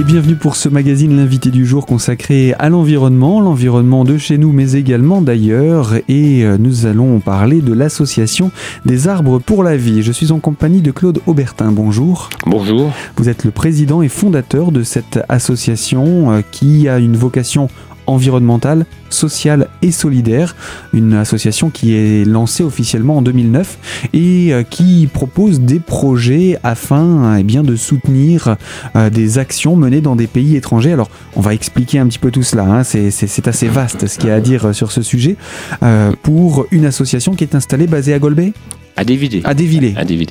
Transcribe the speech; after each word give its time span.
Et 0.00 0.02
bienvenue 0.02 0.34
pour 0.34 0.56
ce 0.56 0.70
magazine 0.70 1.14
L'invité 1.14 1.50
du 1.50 1.66
jour 1.66 1.84
consacré 1.84 2.54
à 2.58 2.70
l'environnement, 2.70 3.38
l'environnement 3.38 4.04
de 4.04 4.16
chez 4.16 4.38
nous 4.38 4.50
mais 4.50 4.72
également 4.72 5.20
d'ailleurs. 5.20 5.92
Et 6.08 6.42
euh, 6.42 6.56
nous 6.58 6.86
allons 6.86 7.20
parler 7.20 7.60
de 7.60 7.74
l'association 7.74 8.50
des 8.86 9.08
arbres 9.08 9.38
pour 9.40 9.62
la 9.62 9.76
vie. 9.76 10.02
Je 10.02 10.10
suis 10.10 10.32
en 10.32 10.38
compagnie 10.38 10.80
de 10.80 10.90
Claude 10.90 11.20
Aubertin. 11.26 11.70
Bonjour. 11.70 12.30
Bonjour. 12.46 12.90
Vous 13.18 13.28
êtes 13.28 13.44
le 13.44 13.50
président 13.50 14.00
et 14.00 14.08
fondateur 14.08 14.72
de 14.72 14.84
cette 14.84 15.20
association 15.28 16.32
euh, 16.32 16.40
qui 16.50 16.88
a 16.88 16.98
une 16.98 17.18
vocation 17.18 17.68
environnementale, 18.10 18.86
sociale 19.08 19.68
et 19.82 19.90
solidaire, 19.90 20.56
une 20.92 21.14
association 21.14 21.70
qui 21.70 21.94
est 21.94 22.24
lancée 22.24 22.62
officiellement 22.62 23.18
en 23.18 23.22
2009 23.22 24.08
et 24.12 24.52
euh, 24.52 24.62
qui 24.62 25.08
propose 25.12 25.60
des 25.60 25.80
projets 25.80 26.58
afin 26.62 27.36
eh 27.38 27.42
bien, 27.42 27.62
de 27.62 27.76
soutenir 27.76 28.56
euh, 28.96 29.10
des 29.10 29.38
actions 29.38 29.76
menées 29.76 30.00
dans 30.00 30.16
des 30.16 30.26
pays 30.26 30.56
étrangers. 30.56 30.92
Alors 30.92 31.10
on 31.36 31.40
va 31.40 31.54
expliquer 31.54 31.98
un 31.98 32.06
petit 32.06 32.18
peu 32.18 32.30
tout 32.30 32.42
cela, 32.42 32.64
hein. 32.64 32.84
c'est 32.84 33.48
assez 33.48 33.68
vaste 33.68 34.06
ce 34.06 34.18
qu'il 34.18 34.28
y 34.28 34.32
a 34.32 34.36
à 34.36 34.40
dire 34.40 34.74
sur 34.74 34.92
ce 34.92 35.02
sujet, 35.02 35.36
euh, 35.82 36.12
pour 36.22 36.66
une 36.70 36.84
association 36.84 37.34
qui 37.34 37.44
est 37.44 37.54
installée 37.54 37.86
basée 37.86 38.14
à 38.14 38.18
Golbet 38.18 38.52
À 38.96 39.04
Dévillé. 39.04 39.42
À 39.44 39.54
Dévillé. 39.54 39.94
À 39.96 40.04
Dévillé. 40.04 40.30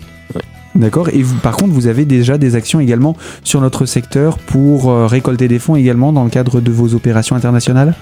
D'accord. 0.76 1.10
Et 1.10 1.22
vous, 1.22 1.38
par 1.40 1.58
contre, 1.58 1.74
vous 1.74 1.88
avez 1.88 2.06
déjà 2.06 2.38
des 2.38 2.56
actions 2.56 2.80
également 2.80 3.16
sur 3.44 3.62
notre 3.62 3.86
secteur 3.86 4.38
pour 4.38 4.90
euh, 4.90 5.08
récolter 5.08 5.48
des 5.48 5.60
fonds 5.60 5.76
également 5.76 6.14
dans 6.14 6.24
le 6.24 6.30
cadre 6.30 6.62
de 6.62 6.72
vos 6.72 6.94
opérations 6.94 7.36
internationales? 7.36 7.96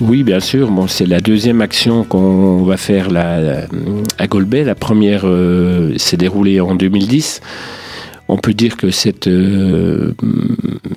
Oui, 0.00 0.24
bien 0.24 0.40
sûr. 0.40 0.70
Bon, 0.70 0.88
c'est 0.88 1.06
la 1.06 1.20
deuxième 1.20 1.60
action 1.60 2.02
qu'on 2.04 2.64
va 2.64 2.76
faire 2.76 3.10
là, 3.10 3.66
à 4.18 4.26
Golbet. 4.26 4.64
La 4.64 4.74
première 4.74 5.22
euh, 5.24 5.92
s'est 5.96 6.16
déroulée 6.16 6.60
en 6.60 6.74
2010 6.74 7.40
on 8.28 8.36
peut 8.38 8.54
dire 8.54 8.76
que 8.76 8.90
cette, 8.90 9.26
euh, 9.26 10.14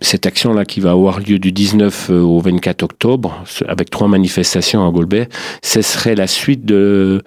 cette 0.02 0.26
action-là 0.26 0.66
qui 0.66 0.80
va 0.80 0.92
avoir 0.92 1.20
lieu 1.20 1.40
du 1.40 1.52
19 1.52 2.10
euh, 2.10 2.22
au 2.22 2.40
24 2.40 2.84
octobre, 2.84 3.44
avec 3.68 3.90
trois 3.90 4.08
manifestations 4.08 4.88
à 4.88 4.92
Golbet, 4.92 5.28
ce 5.62 5.82
serait 5.82 6.16
la 6.16 6.28
suite 6.28 6.66
de, 6.66 7.22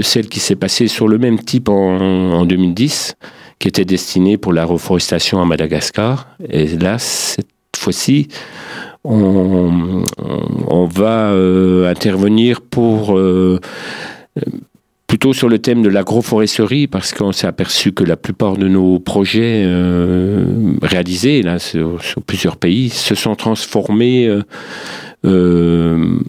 celle 0.00 0.28
qui 0.28 0.40
s'est 0.40 0.56
passée 0.56 0.88
sur 0.88 1.08
le 1.08 1.18
même 1.18 1.38
type 1.38 1.68
en, 1.68 2.44
2010, 2.44 3.16
qui 3.58 3.68
était 3.68 3.84
destinée 3.84 4.36
pour 4.36 4.52
la 4.52 4.64
reforestation 4.64 5.40
à 5.42 5.44
Madagascar. 5.44 6.28
Et 6.48 6.66
là, 6.66 6.98
cette 6.98 7.46
fois-ci, 7.76 8.28
on, 9.04 10.04
on, 10.68 10.86
va 10.86 11.30
euh, 11.30 11.90
intervenir 11.90 12.60
pour 12.60 13.18
plutôt 15.10 15.32
sur 15.32 15.48
le 15.48 15.58
thème 15.58 15.82
de 15.82 15.88
l'agroforesterie, 15.88 16.86
parce 16.86 17.12
qu'on 17.12 17.32
s'est 17.32 17.48
aperçu 17.48 17.90
que 17.90 18.04
la 18.04 18.16
plupart 18.16 18.56
de 18.56 18.68
nos 18.68 19.00
projets 19.00 19.64
euh, 19.66 20.44
réalisés 20.82 21.42
là, 21.42 21.58
sur, 21.58 21.98
plusieurs 22.24 22.56
pays 22.56 22.90
se 22.90 23.16
sont 23.16 23.34
transformés 23.34 24.30
euh, 25.24 26.20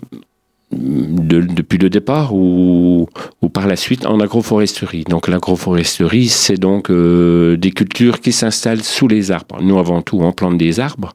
euh, 0.73 1.45
depuis 1.49 1.77
le 1.77 1.89
départ 1.89 2.33
ou, 2.33 3.07
par 3.53 3.67
la 3.67 3.75
suite 3.75 4.05
en 4.05 4.19
agroforesterie. 4.19 5.03
Donc 5.03 5.27
l'agroforesterie, 5.27 6.27
c'est 6.29 6.57
donc 6.57 6.91
des 6.91 7.71
cultures 7.71 8.21
qui 8.21 8.31
s'installent 8.31 8.83
sous 8.83 9.07
les 9.07 9.31
arbres. 9.31 9.61
Nous, 9.61 9.77
avant 9.77 10.01
tout, 10.01 10.19
on 10.21 10.31
plante 10.31 10.57
des 10.57 10.79
arbres, 10.79 11.13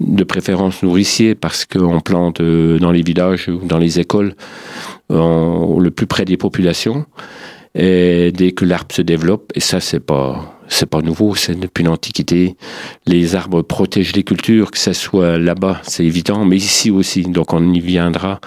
de 0.00 0.24
préférence 0.24 0.82
nourriciers, 0.82 1.34
parce 1.34 1.64
qu'on 1.66 2.00
plante 2.00 2.40
dans 2.40 2.90
les 2.90 3.02
villages 3.02 3.48
ou 3.48 3.66
dans 3.66 3.78
les 3.78 4.00
écoles 4.00 4.34
le 5.10 5.88
plus 5.90 6.06
près 6.06 6.24
des 6.24 6.36
populations. 6.36 7.04
Et 7.74 8.32
dès 8.32 8.52
que 8.52 8.64
l'arbre 8.64 8.94
se 8.94 9.02
développe, 9.02 9.52
et 9.54 9.60
ça 9.60 9.80
c'est 9.80 10.00
pas 10.00 10.55
c'est 10.68 10.88
pas 10.88 11.02
nouveau, 11.02 11.34
c'est 11.34 11.58
depuis 11.58 11.84
l'Antiquité, 11.84 12.56
les 13.06 13.34
arbres 13.34 13.62
protègent 13.62 14.14
les 14.14 14.24
cultures, 14.24 14.70
que 14.70 14.78
ce 14.78 14.92
soit 14.92 15.38
là-bas, 15.38 15.80
c'est 15.82 16.04
évident, 16.04 16.44
mais 16.44 16.56
ici 16.56 16.90
aussi. 16.90 17.22
Donc 17.22 17.52
on 17.52 17.72
y 17.72 17.80
viendra 17.80 18.40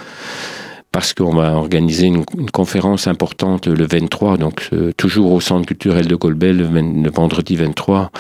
parce 0.92 1.14
qu'on 1.14 1.36
va 1.36 1.54
organiser 1.54 2.08
une, 2.08 2.26
conférence 2.52 3.08
importante 3.08 3.68
le 3.68 3.86
23, 3.86 4.38
donc 4.38 4.70
euh, 4.74 4.92
toujours 4.98 5.32
au 5.32 5.40
Centre 5.40 5.68
culturel 5.68 6.08
de 6.08 6.16
Colbel, 6.16 6.58
le, 6.58 7.10
vendredi 7.12 7.56
23, 7.56 8.12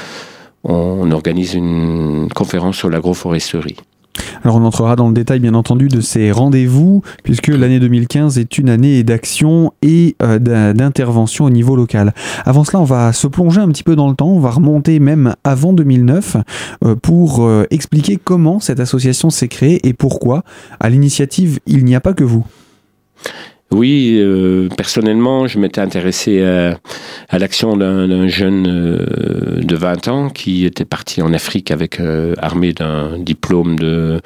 on 0.63 1.11
organise 1.11 1.55
une 1.55 2.29
conférence 2.33 2.77
sur 2.77 2.89
l'agroforesterie. 2.89 3.77
Alors 4.43 4.57
on 4.57 4.63
entrera 4.63 4.95
dans 4.95 5.07
le 5.07 5.13
détail 5.13 5.39
bien 5.39 5.53
entendu 5.53 5.87
de 5.87 6.01
ces 6.01 6.31
rendez-vous, 6.31 7.01
puisque 7.23 7.47
l'année 7.47 7.79
2015 7.79 8.37
est 8.37 8.57
une 8.57 8.69
année 8.69 9.03
d'action 9.03 9.73
et 9.81 10.15
euh, 10.23 10.39
d'intervention 10.73 11.45
au 11.45 11.49
niveau 11.49 11.75
local. 11.75 12.13
Avant 12.45 12.63
cela, 12.63 12.79
on 12.79 12.85
va 12.85 13.11
se 13.13 13.27
plonger 13.27 13.61
un 13.61 13.67
petit 13.67 13.83
peu 13.83 13.95
dans 13.95 14.09
le 14.09 14.15
temps, 14.15 14.29
on 14.29 14.39
va 14.39 14.51
remonter 14.51 14.99
même 14.99 15.35
avant 15.43 15.73
2009 15.73 16.37
euh, 16.83 16.95
pour 16.95 17.43
euh, 17.43 17.65
expliquer 17.69 18.17
comment 18.21 18.59
cette 18.59 18.79
association 18.79 19.29
s'est 19.29 19.47
créée 19.47 19.87
et 19.87 19.93
pourquoi, 19.93 20.43
à 20.79 20.89
l'initiative, 20.89 21.59
il 21.65 21.85
n'y 21.85 21.95
a 21.95 22.01
pas 22.01 22.13
que 22.13 22.23
vous. 22.23 22.45
Oui, 23.71 24.17
euh, 24.19 24.67
personnellement, 24.77 25.45
je 25.47 25.59
m'étais 25.59 25.81
intéressé 25.81 26.41
à, 26.41 27.37
l'action 27.37 27.77
d'un 27.77 28.27
jeune 28.27 28.65
euh, 28.67 29.61
de 29.61 29.75
20 29.75 30.07
ans 30.07 30.29
qui 30.29 30.65
était 30.65 30.85
parti 30.85 31.21
en 31.21 31.33
Afrique 31.33 31.69
avec 31.69 31.99
euh, 31.99 32.33
armé 32.39 32.73
d'un 32.73 33.19
diplôme 33.19 33.77
de 33.77 34.21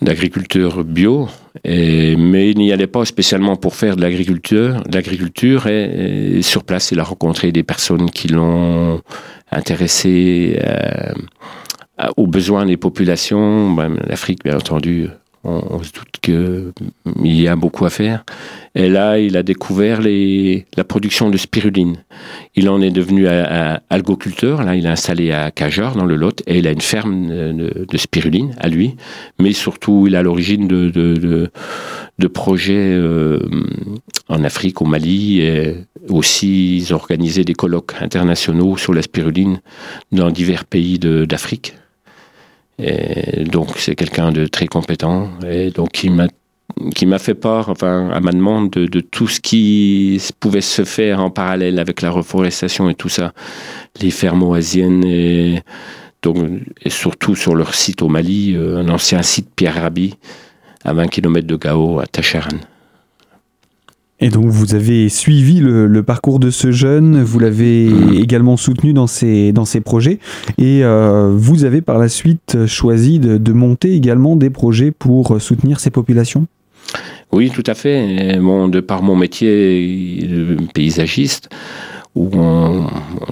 d'agriculture 0.00 0.82
bio, 0.82 1.28
et, 1.62 2.16
mais 2.16 2.50
il 2.50 2.58
n'y 2.58 2.72
allait 2.72 2.88
pas 2.88 3.04
spécialement 3.04 3.54
pour 3.54 3.76
faire 3.76 3.94
de 3.94 4.00
l'agriculture. 4.00 4.82
L'agriculture 4.92 5.68
et, 5.68 6.42
sur 6.42 6.64
place, 6.64 6.90
il 6.90 6.98
a 6.98 7.04
rencontré 7.04 7.52
des 7.52 7.62
personnes 7.62 8.10
qui 8.10 8.26
l'ont 8.26 9.00
intéressé 9.52 10.58
aux 12.16 12.26
besoins 12.26 12.66
des 12.66 12.76
populations. 12.76 13.70
Ben, 13.70 13.96
L'Afrique, 14.08 14.42
bien 14.42 14.56
entendu, 14.56 15.08
on, 15.44 15.82
se 15.82 15.92
doute 15.92 16.20
qu'il 16.20 16.72
y 17.24 17.48
a 17.48 17.56
beaucoup 17.56 17.84
à 17.84 17.90
faire. 17.90 18.24
Et 18.74 18.88
là, 18.88 19.18
il 19.18 19.36
a 19.36 19.42
découvert 19.42 20.00
les, 20.00 20.66
la 20.76 20.84
production 20.84 21.30
de 21.30 21.36
spiruline. 21.36 21.96
Il 22.54 22.68
en 22.68 22.80
est 22.80 22.90
devenu 22.90 23.26
algoculteur. 23.26 24.62
Là, 24.62 24.76
il 24.76 24.86
est 24.86 24.90
installé 24.90 25.32
à 25.32 25.50
Cajar, 25.50 25.96
dans 25.96 26.04
le 26.04 26.16
Lot, 26.16 26.42
et 26.46 26.58
il 26.58 26.66
a 26.66 26.70
une 26.70 26.80
ferme 26.80 27.56
de, 27.56 27.96
spiruline 27.96 28.54
à 28.58 28.68
lui. 28.68 28.96
Mais 29.40 29.52
surtout, 29.52 30.06
il 30.06 30.16
a 30.16 30.22
l'origine 30.22 30.68
de, 30.68 30.90
de, 30.90 32.26
projets 32.28 32.74
euh, 32.76 33.40
en 34.28 34.44
Afrique, 34.44 34.80
au 34.80 34.84
Mali. 34.84 35.40
Et 35.40 35.76
aussi, 36.08 36.76
ils 36.76 36.94
ont 36.94 36.96
organisé 36.96 37.44
des 37.44 37.54
colloques 37.54 37.94
internationaux 38.00 38.76
sur 38.76 38.94
la 38.94 39.02
spiruline 39.02 39.60
dans 40.12 40.30
divers 40.30 40.64
pays 40.64 40.98
d'Afrique. 40.98 41.74
Et 42.78 43.44
donc 43.44 43.78
c'est 43.78 43.94
quelqu'un 43.94 44.32
de 44.32 44.46
très 44.46 44.66
compétent 44.66 45.30
et 45.46 45.70
donc 45.70 45.90
qui 45.90 46.10
m'a 46.10 46.26
qui 46.94 47.06
m'a 47.06 47.18
fait 47.18 47.34
part, 47.34 47.68
enfin, 47.68 48.10
à 48.10 48.20
ma 48.20 48.32
demande, 48.32 48.70
de, 48.70 49.00
tout 49.00 49.28
ce 49.28 49.40
qui 49.40 50.20
pouvait 50.40 50.62
se 50.62 50.84
faire 50.84 51.20
en 51.20 51.30
parallèle 51.30 51.78
avec 51.78 52.00
la 52.00 52.10
reforestation 52.10 52.88
et 52.88 52.94
tout 52.94 53.08
ça, 53.08 53.32
les 54.00 54.10
fermes 54.10 54.42
oasiennes 54.42 55.04
et, 55.04 55.62
donc, 56.22 56.38
et 56.82 56.90
surtout 56.90 57.34
sur 57.34 57.54
leur 57.54 57.74
site 57.74 58.02
au 58.02 58.08
Mali, 58.08 58.54
euh, 58.56 58.78
un 58.78 58.88
ancien 58.88 59.22
site 59.22 59.50
Pierre 59.54 59.82
Rabhi, 59.82 60.14
à 60.84 60.92
20 60.92 61.08
km 61.08 61.46
de 61.46 61.56
Gao, 61.56 62.00
à 62.00 62.06
Tacharan. 62.06 62.58
Et 64.22 64.28
donc 64.28 64.46
vous 64.46 64.76
avez 64.76 65.08
suivi 65.08 65.58
le, 65.58 66.02
parcours 66.04 66.38
de 66.38 66.50
ce 66.50 66.70
jeune, 66.70 67.22
vous 67.22 67.40
l'avez 67.40 67.88
mm. 67.88 68.14
également 68.14 68.56
soutenu 68.56 68.92
dans 68.92 69.08
ses, 69.08 69.52
dans 69.52 69.64
ses 69.64 69.80
projets, 69.80 70.20
et 70.58 70.84
euh, 70.84 71.32
vous 71.34 71.64
avez 71.64 71.82
par 71.82 71.98
la 71.98 72.08
suite 72.08 72.66
choisi 72.66 73.18
de, 73.18 73.52
monter 73.52 73.94
également 73.94 74.36
des 74.36 74.48
projets 74.48 74.92
pour 74.92 75.42
soutenir 75.42 75.80
ces 75.80 75.90
populations? 75.90 76.46
Oui, 77.32 77.50
tout 77.50 77.64
à 77.66 77.74
fait. 77.74 78.38
Bon, 78.38 78.68
de 78.68 78.80
par 78.80 79.02
mon 79.02 79.16
métier 79.16 80.28
paysagiste, 80.72 81.48
où 82.14 82.30
on, 82.34 82.86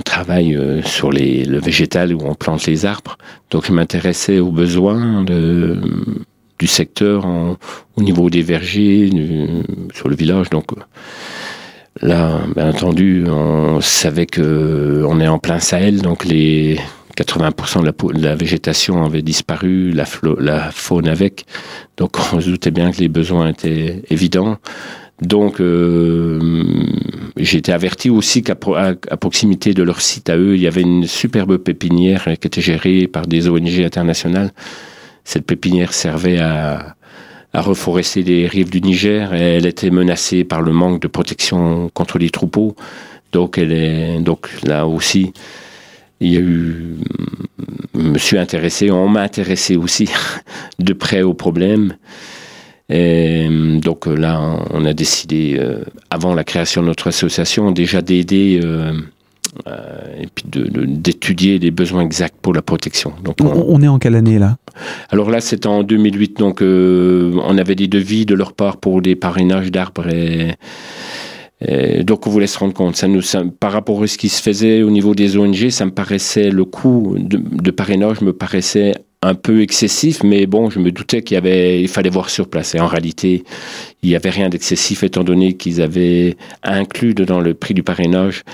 travaille 0.05 0.57
euh, 0.57 0.83
sur 0.83 1.13
les, 1.13 1.45
le 1.45 1.61
végétal, 1.61 2.15
où 2.15 2.21
on 2.25 2.35
plante 2.35 2.67
les 2.67 2.85
arbres, 2.85 3.17
donc 3.51 3.67
je 3.67 3.73
m'intéressais 3.73 4.41
aux 4.41 4.51
besoins 4.51 5.23
de 5.23 5.79
du 6.61 6.67
secteur 6.67 7.27
au 7.97 8.03
niveau 8.03 8.31
des 8.31 8.43
vergers, 8.43 9.11
sur 9.95 10.09
le 10.09 10.15
village. 10.15 10.51
Donc 10.51 10.67
là, 12.03 12.41
bien 12.55 12.69
entendu, 12.69 13.25
on 13.27 13.81
savait 13.81 14.27
que 14.27 15.03
on 15.09 15.21
est 15.21 15.27
en 15.27 15.39
plein 15.39 15.59
Sahel, 15.59 16.03
donc 16.03 16.25
les 16.25 16.79
80% 17.17 17.83
de 17.83 18.23
la, 18.23 18.35
végétation 18.35 19.05
avait 19.05 19.23
disparu, 19.23 19.91
la, 19.91 20.05
la, 20.39 20.71
faune 20.71 21.09
avec. 21.09 21.47
Donc 21.97 22.17
on 22.33 22.41
se 22.41 22.51
doutait 22.51 22.71
bien 22.71 22.93
que 22.93 22.99
les 22.99 23.09
besoins 23.09 23.49
étaient 23.49 24.03
évidents. 24.11 24.59
Donc 25.23 25.61
euh, 25.61 26.63
j'ai 27.37 27.59
été 27.59 27.73
averti 27.73 28.09
aussi 28.11 28.43
qu'à 28.43 28.55
proximité 28.55 29.75
de 29.75 29.83
leur 29.83 30.01
site 30.01 30.31
à 30.31 30.37
eux, 30.37 30.57
il 30.57 30.63
y 30.63 30.67
avait 30.67 30.81
une 30.83 31.07
superbe 31.07 31.59
pépinière 31.59 32.25
qui 32.25 32.47
était 32.47 32.63
gérée 32.63 33.07
par 33.07 33.27
des 33.27 33.49
ONG 33.49 33.81
internationales 33.81 34.51
cette 35.31 35.47
pépinière 35.47 35.93
servait 35.93 36.39
à, 36.41 36.97
reforester 37.55 38.25
les 38.25 38.49
rives 38.49 38.71
du 38.71 38.81
Niger 38.81 39.33
et 39.33 39.57
elle 39.57 39.67
était 39.67 39.91
menacée 39.91 40.43
par 40.43 40.61
le 40.61 40.73
manque 40.73 41.01
de 41.01 41.07
protection 41.07 41.89
contre 41.95 42.19
les 42.19 42.31
troupeaux. 42.31 42.75
Donc, 43.33 43.57
elle 43.57 43.73
est, 43.73 44.19
donc 44.21 44.49
là 44.65 44.89
aussi, 44.89 45.33
il 46.21 46.33
y 46.33 46.37
a 46.37 46.41
eu, 46.41 46.97
me 47.95 48.19
suis 48.19 48.39
intéressé, 48.39 48.91
on 48.91 49.09
m'a 49.09 49.23
intéressé 49.23 49.77
aussi 49.77 50.09
de 50.81 50.93
près 50.93 51.23
au 51.23 51.35
problème. 51.35 51.95
Et 52.89 53.47
donc 53.81 54.07
là, 54.07 54.41
on 54.71 54.85
a 54.85 54.93
décidé, 54.93 55.61
avant 56.11 56.35
la 56.35 56.43
création 56.43 56.83
de 56.83 56.89
notre 56.89 57.07
association, 57.07 57.71
déjà 57.71 58.03
d'aider 58.03 58.61
et 59.67 60.27
puis 60.35 60.45
d'étudier 60.47 61.59
les 61.59 61.71
besoins 61.71 62.03
exacts 62.03 62.37
pour 62.41 62.55
la 62.55 62.63
protection. 62.63 63.13
Donc 63.25 63.37
on, 63.41 63.83
est 63.83 63.89
en 63.89 63.99
quelle 63.99 64.15
année 64.15 64.39
là? 64.39 64.57
Alors 65.11 65.31
là, 65.31 65.41
c'est 65.41 65.67
en 65.67 65.83
2008, 65.83 66.39
donc 66.39 66.63
on 66.63 67.59
avait 67.59 67.75
des 67.75 67.89
devis 67.89 68.27
de 68.27 68.35
leur 68.35 68.53
part 68.53 68.77
pour 68.77 69.03
des 69.03 69.17
parrainages 69.17 69.73
d'arbres 69.73 70.09
et 70.09 70.57
donc 72.05 72.27
on 72.27 72.31
voulait 72.31 72.47
se 72.47 72.59
rendre 72.59 72.73
compte. 72.73 72.97
Ça 72.97 73.07
nous, 73.09 73.23
par 73.59 73.73
rapport 73.73 74.03
à 74.03 74.07
ce 74.07 74.17
qui 74.17 74.29
se 74.29 74.43
faisait 74.43 74.83
au 74.83 74.91
niveau 74.91 75.15
des 75.15 75.37
ONG, 75.37 75.69
ça 75.71 75.85
me 75.85 75.91
paraissait 75.91 76.51
le 76.51 76.65
coût 76.65 77.17
de, 77.19 77.71
parrainage 77.71 78.21
me 78.23 78.33
paraissait 78.33 78.95
un 79.23 79.35
peu 79.35 79.61
excessif, 79.61 80.23
mais 80.23 80.47
bon, 80.47 80.71
je 80.71 80.79
me 80.79 80.91
doutais 80.91 81.23
qu'il 81.23 81.35
y 81.35 81.39
avait, 81.39 81.83
il 81.83 81.89
fallait 81.89 82.09
voir 82.09 82.31
sur 82.31 82.49
place. 82.49 82.75
Et 82.75 82.81
en 82.81 82.87
réalité, 82.87 83.45
il 84.03 84.09
n'y 84.09 84.17
avait 84.17 84.31
rien 84.31 84.49
d'excessif 84.49 85.03
étant 85.03 85.25
donné 85.25 85.55
qu'ils 85.55 85.83
avaient 85.83 86.37
inclus 86.63 87.13
dans 87.13 87.41
le 87.41 87.53
prix 87.53 87.75
du 87.75 87.83
parrainage 87.83 88.45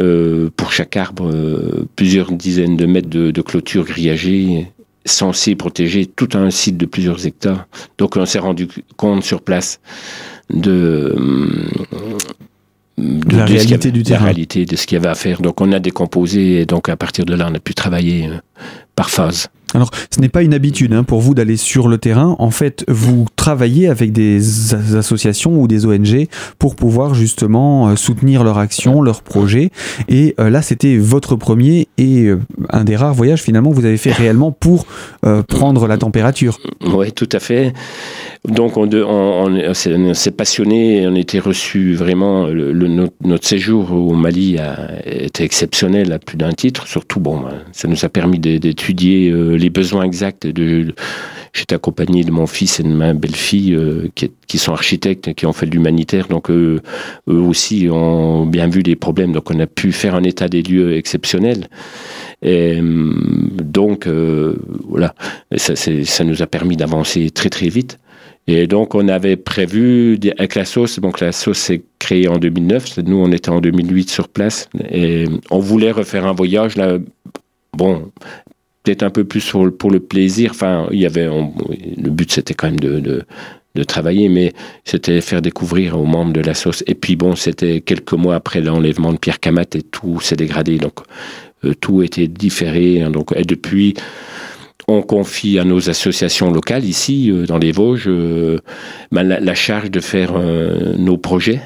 euh, 0.00 0.50
pour 0.56 0.72
chaque 0.72 0.96
arbre 0.96 1.30
euh, 1.32 1.88
plusieurs 1.94 2.32
dizaines 2.32 2.76
de 2.76 2.86
mètres 2.86 3.08
de, 3.08 3.30
de 3.30 3.42
clôture 3.42 3.84
grillagée 3.84 4.66
censée 5.06 5.54
protéger 5.54 6.06
tout 6.06 6.28
un 6.34 6.50
site 6.50 6.76
de 6.76 6.86
plusieurs 6.86 7.24
hectares. 7.24 7.66
Donc 7.96 8.16
on 8.16 8.26
s'est 8.26 8.40
rendu 8.40 8.66
compte 8.96 9.22
sur 9.22 9.42
place 9.42 9.80
de, 10.52 11.14
de 12.98 13.36
la 13.36 13.44
réalité 13.44 13.92
du 13.92 14.02
terrain. 14.02 14.20
La 14.20 14.24
réalité 14.26 14.64
de 14.66 14.74
ce 14.74 14.86
qu'il 14.86 14.96
y 14.96 14.98
avait 14.98 15.08
à 15.08 15.14
faire. 15.14 15.40
Donc 15.40 15.60
on 15.60 15.70
a 15.72 15.78
décomposé 15.78 16.60
et 16.60 16.66
donc 16.66 16.88
à 16.88 16.96
partir 16.96 17.24
de 17.24 17.34
là 17.34 17.48
on 17.50 17.54
a 17.54 17.60
pu 17.60 17.74
travailler 17.74 18.26
euh, 18.26 18.38
par 18.96 19.08
phase. 19.08 19.48
Alors, 19.74 19.90
ce 20.10 20.20
n'est 20.20 20.28
pas 20.28 20.42
une 20.42 20.54
habitude 20.54 20.92
hein, 20.92 21.04
pour 21.04 21.20
vous 21.20 21.34
d'aller 21.34 21.56
sur 21.56 21.88
le 21.88 21.98
terrain. 21.98 22.36
En 22.38 22.50
fait, 22.50 22.84
vous 22.88 23.26
travaillez 23.36 23.88
avec 23.88 24.12
des 24.12 24.74
associations 24.74 25.60
ou 25.60 25.68
des 25.68 25.86
ONG 25.86 26.26
pour 26.58 26.74
pouvoir 26.76 27.14
justement 27.14 27.88
euh, 27.88 27.96
soutenir 27.96 28.42
leur 28.44 28.58
action, 28.58 29.00
leurs 29.00 29.22
projets. 29.22 29.70
Et 30.08 30.34
euh, 30.40 30.50
là, 30.50 30.62
c'était 30.62 30.96
votre 30.96 31.36
premier 31.36 31.88
et 31.98 32.24
euh, 32.24 32.40
un 32.70 32.84
des 32.84 32.96
rares 32.96 33.14
voyages 33.14 33.42
finalement 33.42 33.70
que 33.70 33.76
vous 33.76 33.84
avez 33.84 33.96
fait 33.96 34.12
réellement 34.12 34.52
pour 34.52 34.86
prendre 35.48 35.86
la 35.86 35.98
température. 35.98 36.58
Oui, 36.84 37.12
tout 37.12 37.28
à 37.32 37.38
fait. 37.38 37.72
Donc, 38.48 38.76
on, 38.76 38.88
on, 38.92 39.74
s'est 39.74 40.30
passionné, 40.30 41.06
on 41.06 41.14
était 41.14 41.38
reçu 41.38 41.94
vraiment. 41.94 42.46
Le, 42.46 42.72
notre, 42.72 43.46
séjour 43.46 43.92
au 43.92 44.14
Mali 44.14 44.58
a 44.58 45.06
été 45.06 45.44
exceptionnel 45.44 46.12
à 46.12 46.18
plus 46.18 46.36
d'un 46.36 46.52
titre. 46.52 46.86
Surtout, 46.86 47.20
bon, 47.20 47.40
ben, 47.40 47.62
ça 47.72 47.88
nous 47.88 48.04
a 48.04 48.08
permis 48.08 48.38
d'étudier 48.38 49.30
les 49.60 49.70
besoins 49.70 50.04
exacts. 50.04 50.46
De, 50.46 50.94
J'étais 51.52 51.74
accompagné 51.74 52.22
de 52.22 52.30
mon 52.30 52.46
fils 52.46 52.78
et 52.78 52.84
de 52.84 52.88
ma 52.88 53.12
belle-fille 53.12 53.74
euh, 53.74 54.08
qui, 54.14 54.58
sont 54.58 54.72
architectes, 54.72 55.34
qui 55.34 55.46
ont 55.46 55.52
fait 55.52 55.66
de 55.66 55.72
l'humanitaire. 55.72 56.28
Donc 56.28 56.48
eux 56.48 56.80
aussi 57.26 57.88
ont 57.90 58.46
bien 58.46 58.68
vu 58.68 58.82
les 58.82 58.94
problèmes. 58.94 59.32
Donc 59.32 59.50
on 59.50 59.58
a 59.58 59.66
pu 59.66 59.90
faire 59.90 60.14
un 60.14 60.22
état 60.22 60.48
des 60.48 60.62
lieux 60.62 60.96
exceptionnel. 60.96 61.68
Et 62.42 62.78
hum, 62.78 63.50
donc 63.62 64.06
euh, 64.06 64.56
voilà, 64.88 65.14
ça, 65.56 65.74
ça 65.76 66.24
nous 66.24 66.42
a 66.42 66.46
permis 66.46 66.76
d'avancer 66.76 67.30
très 67.30 67.50
très 67.50 67.68
vite. 67.68 67.98
Et 68.46 68.66
donc, 68.66 68.94
on 68.94 69.06
avait 69.06 69.36
prévu 69.36 70.18
avec 70.36 70.54
la 70.56 70.64
sauce, 70.64 70.98
donc 70.98 71.20
la 71.20 71.30
sauce 71.30 71.58
s'est 71.58 71.82
créée 71.98 72.26
en 72.26 72.38
2009, 72.38 72.98
nous 73.04 73.18
on 73.18 73.30
était 73.30 73.50
en 73.50 73.60
2008 73.60 74.10
sur 74.10 74.28
place, 74.28 74.68
et 74.90 75.26
on 75.50 75.58
voulait 75.60 75.92
refaire 75.92 76.26
un 76.26 76.32
voyage 76.32 76.76
là, 76.76 76.98
bon, 77.76 78.10
peut-être 78.90 79.02
un 79.04 79.10
peu 79.10 79.24
plus 79.24 79.52
pour, 79.78 79.90
le 79.90 80.00
plaisir. 80.00 80.50
Enfin, 80.50 80.88
il 80.90 80.98
y 80.98 81.06
avait, 81.06 81.26
le 81.26 82.10
but 82.10 82.32
c'était 82.32 82.54
quand 82.54 82.66
même 82.66 82.80
de, 82.80 83.24
travailler, 83.86 84.28
mais 84.28 84.52
c'était 84.84 85.20
faire 85.20 85.40
découvrir 85.40 85.98
aux 85.98 86.04
membres 86.04 86.32
de 86.32 86.40
la 86.40 86.54
sauce. 86.54 86.82
Et 86.86 86.94
puis 86.94 87.14
bon, 87.14 87.36
c'était 87.36 87.80
quelques 87.80 88.12
mois 88.14 88.34
après 88.34 88.60
l'enlèvement 88.60 89.12
de 89.12 89.18
Pierre 89.18 89.38
Camat 89.38 89.74
et 89.74 89.82
tout 89.82 90.20
s'est 90.20 90.36
dégradé, 90.36 90.76
donc 90.78 90.94
euh, 91.64 91.72
tout 91.80 92.02
était 92.02 92.26
différé. 92.26 93.00
Hein. 93.00 93.10
donc, 93.10 93.32
et 93.36 93.44
depuis, 93.44 93.94
on 94.88 95.02
confie 95.02 95.58
à 95.60 95.64
nos 95.64 95.88
associations 95.88 96.50
locales 96.50 96.84
ici, 96.84 97.30
euh, 97.30 97.46
dans 97.46 97.58
les 97.58 97.70
Vosges, 97.70 98.08
euh, 98.08 98.58
ben, 99.12 99.22
la, 99.22 99.38
la, 99.38 99.54
charge 99.54 99.90
de 99.90 100.00
faire 100.00 100.32
nos 100.98 101.16
projets 101.16 101.60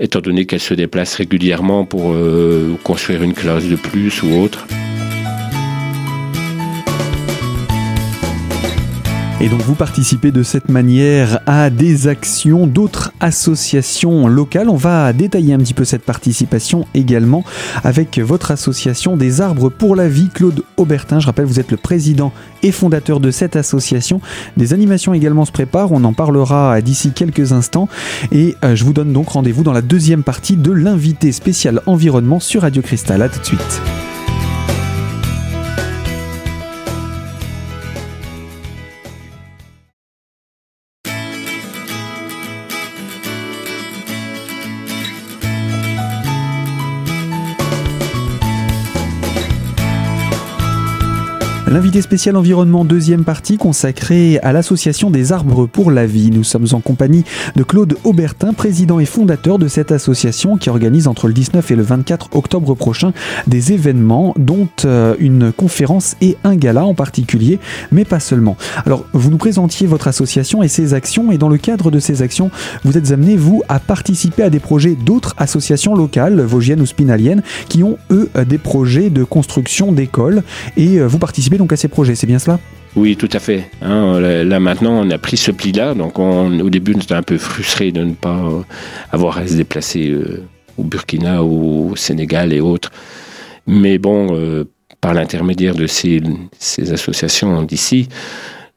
étant 0.00 0.20
donné 0.20 0.46
qu'elles 0.46 0.58
se 0.58 0.74
déplacent 0.74 1.14
régulièrement 1.14 1.84
pour 1.84 2.16
construire 2.82 3.22
une 3.22 3.34
classe 3.34 3.68
de 3.68 3.76
plus 3.76 4.22
ou 4.24 4.42
autre. 4.42 4.66
Et 9.42 9.48
donc 9.48 9.60
vous 9.62 9.74
participez 9.74 10.30
de 10.30 10.44
cette 10.44 10.68
manière 10.68 11.40
à 11.46 11.68
des 11.68 12.06
actions 12.06 12.68
d'autres 12.68 13.12
associations 13.18 14.28
locales. 14.28 14.68
On 14.68 14.76
va 14.76 15.12
détailler 15.12 15.52
un 15.52 15.58
petit 15.58 15.74
peu 15.74 15.84
cette 15.84 16.04
participation 16.04 16.86
également 16.94 17.42
avec 17.82 18.20
votre 18.20 18.52
association 18.52 19.16
des 19.16 19.40
arbres 19.40 19.68
pour 19.68 19.96
la 19.96 20.06
vie, 20.06 20.28
Claude 20.32 20.62
Aubertin. 20.76 21.18
Je 21.18 21.26
rappelle, 21.26 21.46
vous 21.46 21.58
êtes 21.58 21.72
le 21.72 21.76
président 21.76 22.32
et 22.62 22.70
fondateur 22.70 23.18
de 23.18 23.32
cette 23.32 23.56
association. 23.56 24.20
Des 24.56 24.74
animations 24.74 25.12
également 25.12 25.44
se 25.44 25.50
préparent, 25.50 25.90
on 25.90 26.04
en 26.04 26.12
parlera 26.12 26.80
d'ici 26.80 27.10
quelques 27.10 27.50
instants. 27.50 27.88
Et 28.30 28.54
euh, 28.62 28.76
je 28.76 28.84
vous 28.84 28.92
donne 28.92 29.12
donc 29.12 29.30
rendez-vous 29.30 29.64
dans 29.64 29.72
la 29.72 29.82
deuxième 29.82 30.22
partie 30.22 30.54
de 30.54 30.70
l'invité 30.70 31.32
spécial 31.32 31.82
environnement 31.86 32.38
sur 32.38 32.62
Radio 32.62 32.80
Cristal. 32.80 33.20
A 33.22 33.28
tout 33.28 33.40
de 33.40 33.44
suite. 33.44 33.82
L'invité 51.72 52.02
spécial 52.02 52.36
environnement 52.36 52.84
deuxième 52.84 53.24
partie 53.24 53.56
consacrée 53.56 54.38
à 54.40 54.52
l'association 54.52 55.08
des 55.08 55.32
arbres 55.32 55.64
pour 55.64 55.90
la 55.90 56.04
vie. 56.04 56.30
Nous 56.30 56.44
sommes 56.44 56.66
en 56.72 56.80
compagnie 56.80 57.24
de 57.56 57.62
Claude 57.62 57.96
Aubertin, 58.04 58.52
président 58.52 59.00
et 59.00 59.06
fondateur 59.06 59.58
de 59.58 59.68
cette 59.68 59.90
association 59.90 60.58
qui 60.58 60.68
organise 60.68 61.08
entre 61.08 61.28
le 61.28 61.32
19 61.32 61.70
et 61.70 61.74
le 61.74 61.82
24 61.82 62.36
octobre 62.36 62.74
prochain 62.74 63.14
des 63.46 63.72
événements 63.72 64.34
dont 64.36 64.68
euh, 64.84 65.14
une 65.18 65.50
conférence 65.50 66.14
et 66.20 66.36
un 66.44 66.56
gala 66.56 66.84
en 66.84 66.92
particulier, 66.92 67.58
mais 67.90 68.04
pas 68.04 68.20
seulement. 68.20 68.58
Alors, 68.84 69.06
vous 69.14 69.30
nous 69.30 69.38
présentiez 69.38 69.86
votre 69.86 70.08
association 70.08 70.62
et 70.62 70.68
ses 70.68 70.92
actions 70.92 71.32
et 71.32 71.38
dans 71.38 71.48
le 71.48 71.56
cadre 71.56 71.90
de 71.90 72.00
ces 72.00 72.20
actions, 72.20 72.50
vous 72.84 72.98
êtes 72.98 73.12
amené, 73.12 73.34
vous, 73.34 73.62
à 73.70 73.80
participer 73.80 74.42
à 74.42 74.50
des 74.50 74.60
projets 74.60 74.94
d'autres 74.94 75.34
associations 75.38 75.94
locales, 75.94 76.38
vosgiennes 76.42 76.82
ou 76.82 76.86
spinaliennes, 76.86 77.42
qui 77.70 77.82
ont, 77.82 77.96
eux, 78.10 78.28
des 78.46 78.58
projets 78.58 79.08
de 79.08 79.24
construction 79.24 79.90
d'écoles 79.90 80.42
et 80.76 80.98
euh, 80.98 81.06
vous 81.06 81.18
participez 81.18 81.56
donc 81.62 81.72
à 81.72 81.76
ces 81.76 81.86
projets, 81.86 82.16
c'est 82.16 82.26
bien 82.26 82.40
cela? 82.40 82.58
Oui, 82.96 83.16
tout 83.16 83.28
à 83.32 83.38
fait. 83.38 83.70
Hein, 83.82 84.18
là, 84.18 84.58
maintenant, 84.58 85.06
on 85.06 85.10
a 85.10 85.16
pris 85.16 85.36
ce 85.36 85.52
pli-là. 85.52 85.94
Donc, 85.94 86.18
au 86.18 86.70
début, 86.70 86.92
on 86.96 87.00
était 87.00 87.14
un 87.14 87.22
peu 87.22 87.38
frustré 87.38 87.92
de 87.92 88.02
ne 88.02 88.14
pas 88.14 88.40
euh, 88.44 88.62
avoir 89.12 89.38
à 89.38 89.46
se 89.46 89.54
déplacer 89.54 90.08
euh, 90.10 90.42
au 90.76 90.82
Burkina, 90.82 91.44
au 91.44 91.94
Sénégal 91.94 92.52
et 92.52 92.60
autres. 92.60 92.90
Mais 93.68 93.98
bon, 93.98 94.34
euh, 94.34 94.64
par 95.00 95.14
l'intermédiaire 95.14 95.76
de 95.76 95.86
ces, 95.86 96.20
associations 96.92 97.62
d'ici, 97.62 98.08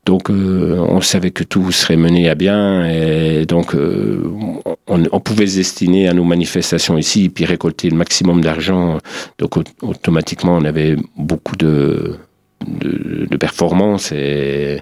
donc 0.05 0.29
on 0.29 1.01
savait 1.01 1.31
que 1.31 1.43
tout 1.43 1.71
serait 1.71 1.97
mené 1.97 2.29
à 2.29 2.35
bien 2.35 2.87
et 2.87 3.47
donc 3.47 3.73
on, 3.75 5.03
on, 5.11 5.19
pouvait 5.19 5.47
se 5.47 5.55
destiner 5.55 6.07
à 6.07 6.13
nos 6.13 6.23
manifestations 6.23 6.95
ici 6.95 7.29
puis 7.29 7.45
récolter 7.45 7.89
le 7.89 7.97
maximum 7.97 8.41
d'argent. 8.41 8.99
Donc 9.39 9.57
automatiquement, 9.81 10.57
on 10.57 10.65
avait 10.65 10.95
beaucoup 11.17 11.55
de 11.55 12.17
de, 12.65 13.37
performance 13.37 14.11
et 14.11 14.81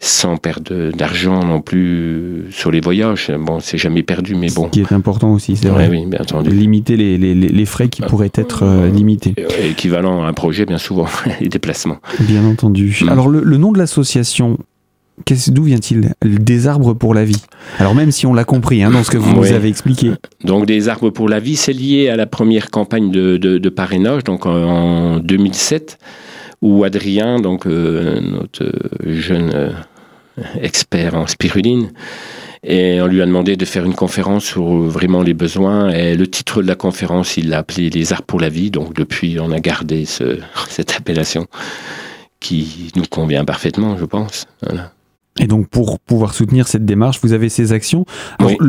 sans 0.00 0.36
perdre 0.36 0.90
d'argent 0.90 1.44
non 1.44 1.60
plus 1.60 2.46
sur 2.50 2.72
les 2.72 2.80
voyages. 2.80 3.30
Bon, 3.38 3.60
c'est 3.60 3.78
jamais 3.78 4.02
perdu, 4.02 4.34
mais 4.34 4.48
bon. 4.50 4.64
Ce 4.64 4.70
qui 4.70 4.80
est 4.80 4.92
important 4.92 5.32
aussi, 5.32 5.56
c'est 5.56 5.68
vrai. 5.68 5.88
Oui, 5.88 6.06
bien 6.06 6.20
entendu. 6.20 6.50
Limiter 6.50 6.96
les, 6.96 7.16
les, 7.18 7.34
les 7.34 7.66
frais 7.66 7.88
qui 7.88 8.02
ah. 8.02 8.08
pourraient 8.08 8.32
être 8.34 8.64
euh, 8.64 8.90
limités. 8.90 9.34
Équivalent 9.62 10.24
à 10.24 10.26
un 10.26 10.32
projet, 10.32 10.66
bien 10.66 10.78
souvent, 10.78 11.06
les 11.40 11.48
déplacements. 11.48 11.98
Bien 12.20 12.44
entendu. 12.44 12.98
Mm. 13.02 13.08
Alors, 13.10 13.28
le, 13.28 13.56
nom 13.56 13.72
de 13.72 13.78
l'association, 13.78 14.58
D'où 15.48 15.62
vient-il? 15.62 16.14
Des 16.24 16.66
arbres 16.66 16.94
pour 16.94 17.14
la 17.14 17.24
vie. 17.24 17.42
Alors 17.78 17.94
même 17.94 18.10
si 18.10 18.26
on 18.26 18.34
l'a 18.34 18.44
compris 18.44 18.82
hein, 18.82 18.90
dans 18.90 19.04
ce 19.04 19.10
que 19.10 19.18
vous 19.18 19.32
nous 19.34 19.52
avez 19.52 19.68
expliqué. 19.68 20.12
Donc 20.42 20.66
des 20.66 20.88
arbres 20.88 21.10
pour 21.10 21.28
la 21.28 21.38
vie, 21.38 21.54
c'est 21.54 21.74
lié 21.74 22.08
à 22.08 22.16
la 22.16 22.26
première 22.26 22.70
campagne 22.70 23.10
de, 23.10 23.36
de, 23.36 23.58
de 23.58 23.68
parrainage, 23.68 24.24
donc 24.24 24.46
en 24.46 25.18
2007 25.18 25.98
où 26.62 26.84
Adrien, 26.84 27.40
donc 27.40 27.66
euh, 27.66 28.20
notre 28.20 28.72
jeune 29.04 29.50
euh, 29.52 29.72
expert 30.60 31.14
en 31.14 31.26
spiruline, 31.26 31.90
et 32.64 33.02
on 33.02 33.08
lui 33.08 33.20
a 33.20 33.26
demandé 33.26 33.56
de 33.56 33.64
faire 33.64 33.84
une 33.84 33.94
conférence 33.94 34.44
sur 34.44 34.64
vraiment 34.64 35.22
les 35.22 35.34
besoins. 35.34 35.90
Et 35.90 36.16
le 36.16 36.28
titre 36.28 36.62
de 36.62 36.68
la 36.68 36.76
conférence, 36.76 37.36
il 37.36 37.48
l'a 37.48 37.58
appelé 37.58 37.90
Les 37.90 38.12
arts 38.12 38.22
pour 38.22 38.38
la 38.38 38.48
vie. 38.48 38.70
Donc 38.70 38.94
depuis, 38.94 39.40
on 39.40 39.50
a 39.50 39.58
gardé 39.58 40.04
ce, 40.04 40.38
cette 40.68 40.92
appellation 40.92 41.48
qui 42.38 42.92
nous 42.94 43.04
convient 43.10 43.44
parfaitement, 43.44 43.96
je 43.96 44.04
pense. 44.04 44.46
Et 45.40 45.48
donc 45.48 45.68
pour 45.68 45.98
pouvoir 45.98 46.34
soutenir 46.34 46.68
cette 46.68 46.84
démarche, 46.84 47.18
vous 47.22 47.32
avez 47.32 47.48
ces 47.48 47.72
actions. 47.72 48.04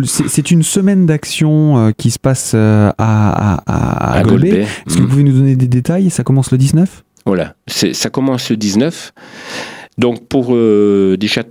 C'est 0.05 0.49
une 0.49 0.63
semaine 0.63 1.05
d'actions 1.05 1.91
qui 1.95 2.09
se 2.09 2.19
passe 2.19 2.55
à, 2.55 2.95
à, 2.97 4.15
à, 4.17 4.21
Est-ce 4.21 4.95
que 4.95 5.01
vous 5.01 5.05
mm. 5.05 5.09
pouvez 5.09 5.23
nous 5.23 5.37
donner 5.37 5.55
des 5.55 5.67
détails? 5.67 6.09
Ça 6.09 6.23
commence 6.23 6.51
le 6.51 6.57
19 6.57 7.03
Voilà, 7.25 7.55
ça 7.67 8.09
commence 8.09 8.49
le 8.49 8.57
19. 8.57 9.13
Donc 9.97 10.27
pour 10.27 10.55
déjà 11.17 11.43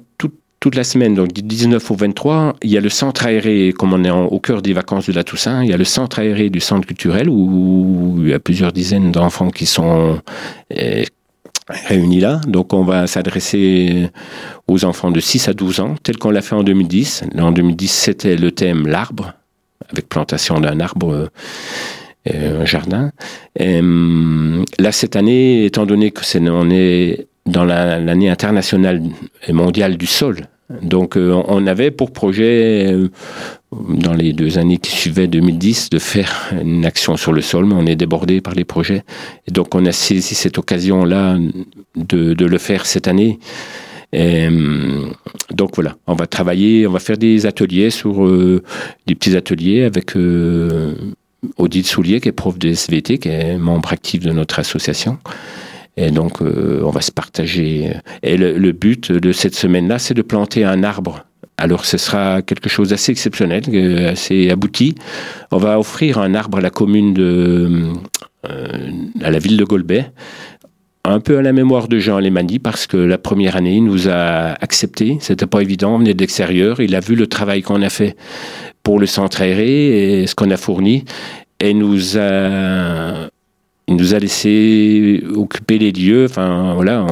toute 0.63 0.77
la 0.77 0.85
semaine, 0.85 1.17
donc 1.17 1.33
du 1.33 1.43
19 1.43 1.91
au 1.91 1.97
23, 1.97 2.55
il 2.63 2.71
y 2.71 2.77
a 2.77 2.81
le 2.81 2.89
centre 2.89 3.27
aéré, 3.27 3.75
comme 3.77 3.93
on 3.93 4.05
est 4.05 4.11
au 4.11 4.39
cœur 4.39 4.63
des 4.63 4.73
vacances 4.73 5.09
de 5.09 5.13
la 5.13 5.25
Toussaint, 5.25 5.65
il 5.65 5.71
y 5.71 5.73
a 5.73 5.77
le 5.77 5.83
centre 5.85 6.21
aéré 6.21 6.51
du 6.51 6.61
centre 6.61 6.87
culturel 6.87 7.29
où, 7.29 8.19
il 8.21 8.29
y 8.29 8.33
a 8.33 8.39
plusieurs 8.39 8.73
dizaines 8.73 9.11
d'enfants 9.11 9.51
qui 9.51 9.67
sont 9.67 10.21
euh, 10.79 11.05
réunis 11.69 12.21
là. 12.21 12.41
Donc 12.47 12.75
on 12.75 12.85
va 12.85 13.09
s'adresser 13.09 14.09
aux 14.69 14.85
enfants 14.85 15.11
de 15.11 15.19
6 15.19 15.49
à 15.49 15.53
12 15.53 15.81
ans, 15.81 15.97
tel 16.01 16.17
qu'on 16.17 16.31
l'a 16.31 16.43
fait 16.43 16.55
en 16.55 16.63
2010. 16.63 17.25
En 17.41 17.51
2010, 17.51 17.91
c'était 17.91 18.37
le 18.37 18.53
thème 18.53 18.87
l'arbre, 18.87 19.33
avec 19.91 20.09
plantation 20.09 20.61
d'un 20.61 20.79
arbre. 20.79 21.13
Euh, 21.13 21.27
un 22.27 22.65
jardin. 22.65 23.13
Hum, 23.61 24.65
là, 24.79 24.93
cette 24.93 25.17
année, 25.17 25.65
étant 25.65 25.87
donné 25.87 26.11
que 26.11 26.25
c'est, 26.25 26.41
on 26.49 26.71
est 26.71 27.27
dans 27.47 27.65
l'année 27.65 28.31
internationale 28.31 29.03
et 29.47 29.53
mondiale 29.53 29.97
du 29.97 30.07
sol. 30.07 30.47
Donc 30.81 31.17
euh, 31.17 31.43
on 31.49 31.67
avait 31.67 31.91
pour 31.91 32.13
projet, 32.13 32.93
euh, 32.93 33.11
dans 33.73 34.15
les 34.15 34.33
deux 34.33 34.59
années 34.59 34.79
qui 34.79 34.91
suivaient 34.93 35.27
2010, 35.27 35.91
de 35.91 35.99
faire 35.99 36.53
une 36.63 36.87
action 36.87 37.17
sur 37.17 37.33
le 37.33 37.43
sol, 37.43 37.67
mais 37.67 37.75
on 37.75 37.87
est 37.87 37.97
débordé 37.97 38.41
par 38.41 38.55
les 38.55 38.65
projets. 38.65 39.05
Et 39.47 39.51
donc 39.51 39.75
on 39.75 39.85
a 39.85 39.93
saisi 39.93 40.35
cette 40.35 40.59
occasion-là 40.59 41.37
de, 41.97 42.33
de, 42.33 42.47
le 42.47 42.59
faire 42.59 42.87
cette 42.87 43.07
année. 43.07 43.39
Euh, 44.15 45.07
donc 45.51 45.75
voilà, 45.75 45.97
on 46.07 46.15
va 46.15 46.27
travailler, 46.27 46.87
on 46.87 46.93
va 46.93 47.01
faire 47.01 47.19
des 47.19 47.45
ateliers 47.45 47.91
sur 47.91 48.27
des 49.07 49.15
petits 49.15 49.37
ateliers 49.37 49.85
avec 49.85 50.15
Odile 51.57 51.87
Soulier, 51.87 52.21
qui 52.21 52.29
est 52.29 52.33
prof 52.33 52.59
de 52.59 52.69
SVT, 52.69 53.19
qui 53.19 53.29
est 53.29 53.57
membre 53.59 53.93
actif 53.93 54.21
de 54.23 54.31
notre 54.31 54.59
association. 54.59 55.19
Et 55.97 56.11
donc, 56.11 56.41
euh, 56.41 56.83
on 56.85 56.91
va 56.91 57.01
se 57.01 57.11
partager. 57.11 57.93
Et 58.23 58.37
le, 58.37 58.73
but 58.73 59.13
de 59.13 59.33
cette 59.33 59.55
semaine-là, 59.55 59.99
c'est 59.99 60.15
de 60.15 60.23
planter 60.23 60.65
un 60.65 60.83
arbre. 60.83 61.25
Alors, 61.59 61.85
ce 61.85 61.99
sera 61.99 62.43
quelque 62.43 62.69
chose 62.69 62.91
d'assez 62.91 63.13
exceptionnel, 63.13 63.63
euh, 63.69 64.13
assez 64.13 64.51
abouti. 64.51 64.95
On 65.51 65.59
va 65.59 65.79
offrir 65.79 66.19
un 66.19 66.35
arbre 66.35 66.59
à 66.59 66.61
la 66.61 66.71
commune 66.71 67.13
de, 67.13 67.93
euh, 68.49 68.91
à 69.23 69.31
la 69.31 69.39
ville 69.39 69.57
de 69.57 69.65
Golbet, 69.65 70.11
un 71.05 71.21
peu 71.21 71.39
à 71.39 71.43
la 71.43 71.53
mémoire 71.53 71.89
de 71.89 71.99
Jean 71.99 72.17
Alemani, 72.17 72.59
parce 72.59 72.87
que 72.87 72.97
la 72.97 73.19
première 73.19 73.57
année, 73.57 73.77
il 73.77 73.85
nous 73.85 74.09
a 74.09 74.53
accepté. 74.61 75.19
C'était 75.21 75.47
pas 75.47 75.61
évident, 75.61 75.97
on 75.97 75.99
venait 75.99 76.15
de 76.15 76.21
l'extérieur. 76.21 76.81
Il 76.81 76.95
a 76.95 77.01
vu 77.01 77.17
le 77.17 77.27
travail 77.27 77.63
qu'on 77.63 77.83
a 77.83 77.91
fait 77.91 78.17
pour 78.83 78.99
le 78.99 79.07
centre 79.07 79.43
aéré 79.43 80.23
et 80.23 80.27
ce 80.27 80.35
qu'on 80.35 80.51
a 80.51 80.57
fourni 80.57 81.05
et 81.61 81.75
nous 81.75 82.19
a 82.19 83.29
il 83.89 83.97
nous 83.97 84.15
a 84.15 84.19
laissé 84.19 85.23
occuper 85.35 85.79
les 85.79 85.93
lieux. 85.93 86.27
Enfin, 86.29 86.75
voilà, 86.75 87.05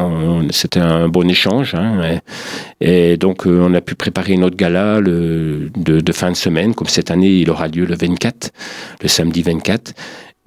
c'était 0.51 0.81
un 0.81 1.09
bon 1.09 1.29
échange. 1.29 1.75
Hein, 1.75 2.21
et, 2.81 3.17
donc, 3.17 3.47
euh, 3.47 3.61
on 3.63 3.75
a 3.75 3.81
pu 3.81 3.95
préparer 3.95 4.37
notre 4.37 4.57
gala 4.57 5.01
le, 5.01 5.71
de, 5.77 6.13
fin 6.13 6.31
de 6.31 6.37
semaine. 6.37 6.75
Comme 6.75 6.87
cette 6.87 7.11
année, 7.11 7.41
il 7.41 7.51
aura 7.51 7.69
lieu 7.69 7.85
le 7.85 7.97
24, 7.97 8.51
le 9.03 9.09
samedi 9.09 9.43
24. 9.43 9.93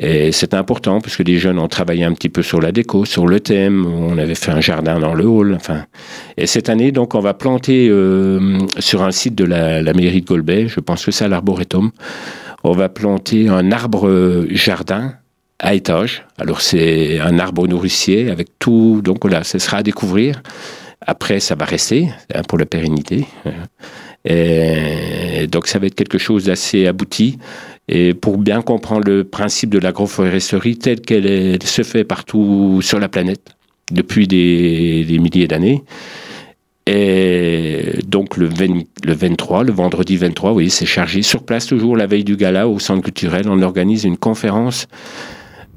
Et 0.06 0.34
c'était 0.34 0.58
important 0.58 1.00
parce 1.00 1.16
que 1.16 1.24
les 1.24 1.38
jeunes 1.38 1.58
ont 1.60 1.70
travaillé 1.70 2.04
un 2.04 2.14
petit 2.14 2.28
peu 2.28 2.42
sur 2.42 2.60
la 2.60 2.74
déco, 2.74 3.06
sur 3.06 3.26
le 3.26 3.40
thème. 3.40 3.86
On 3.86 4.18
avait 4.18 4.36
fait 4.36 4.52
un 4.52 4.60
jardin 4.60 5.00
dans 5.00 5.14
le 5.14 5.26
hall. 5.26 5.54
Enfin, 5.56 5.86
et 6.36 6.46
cette 6.46 6.68
année, 6.68 6.92
donc, 6.92 7.16
on 7.16 7.22
va 7.22 7.34
planter 7.34 7.88
euh, 7.90 8.60
sur 8.80 9.02
un 9.02 9.12
site 9.12 9.34
de 9.34 9.46
la, 9.46 9.82
la 9.82 9.94
mairie 9.94 10.20
de 10.20 10.26
Golbet. 10.26 10.68
Je 10.68 10.82
pense 10.82 11.06
que 11.06 11.12
c'est 11.12 11.24
à 11.24 11.30
l'arboretum. 11.30 11.92
On 12.66 12.74
va 12.74 12.90
planter 12.90 13.48
un 13.48 13.72
arbre 13.72 14.10
euh, 14.10 14.46
jardin 14.52 15.14
à 15.60 15.74
étage. 15.74 16.26
Alors 16.38 16.60
c'est 16.60 17.20
un 17.22 17.40
arbre 17.40 17.66
nourricier 17.68 18.30
avec 18.30 18.60
tout. 18.60 19.00
Donc 19.02 19.20
voilà, 19.22 19.46
ce 19.46 19.58
sera 19.58 19.78
à 19.78 19.84
découvrir. 19.84 20.44
Après, 21.00 21.40
ça 21.40 21.56
va 21.56 21.64
rester 21.64 22.10
hein, 22.36 22.42
pour 22.48 22.58
la 22.58 22.66
pérennité. 22.66 23.26
Et 24.26 25.48
donc 25.48 25.68
ça 25.68 25.80
va 25.80 25.88
être 25.88 25.96
quelque 25.96 26.18
chose 26.18 26.46
d'assez 26.46 26.88
abouti. 26.88 27.38
Et 27.88 28.14
pour 28.14 28.38
bien 28.38 28.62
comprendre 28.62 29.06
le 29.06 29.24
principe 29.24 29.70
de 29.70 29.80
l'agroforesterie 29.80 30.78
tel 30.78 31.02
qu'elle 31.02 31.62
se 31.64 31.82
fait 31.84 32.04
partout 32.04 32.80
sur 32.82 33.00
la 33.00 33.10
planète 33.10 33.56
depuis 33.92 34.28
des, 34.28 35.06
milliers 35.20 35.48
d'années. 35.48 35.84
Et 36.86 38.00
donc 38.08 38.38
le, 38.38 38.50
le 38.50 39.14
23, 39.14 39.64
le 39.64 39.72
vendredi 39.72 40.18
23, 40.18 40.54
oui, 40.54 40.70
c'est 40.70 40.86
chargé. 40.86 41.22
Sur 41.22 41.44
place, 41.44 41.68
toujours 41.68 41.96
la 41.96 42.08
veille 42.08 42.24
du 42.24 42.36
gala 42.36 42.68
au 42.68 42.80
centre 42.80 43.02
culturel, 43.02 43.48
on 43.48 43.62
organise 43.62 44.04
une 44.04 44.18
conférence 44.18 44.88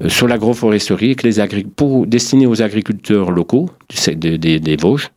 euh, 0.03 0.09
sur 0.09 0.29
l'agroforesterie 0.29 1.17
que 1.17 1.27
les 1.27 1.65
pour 1.65 2.07
destiné 2.07 2.47
aux 2.47 2.61
agriculteurs 2.61 3.31
locaux 3.31 3.71
des, 4.17 4.39
des, 4.39 4.77
Vosges. 4.77 5.11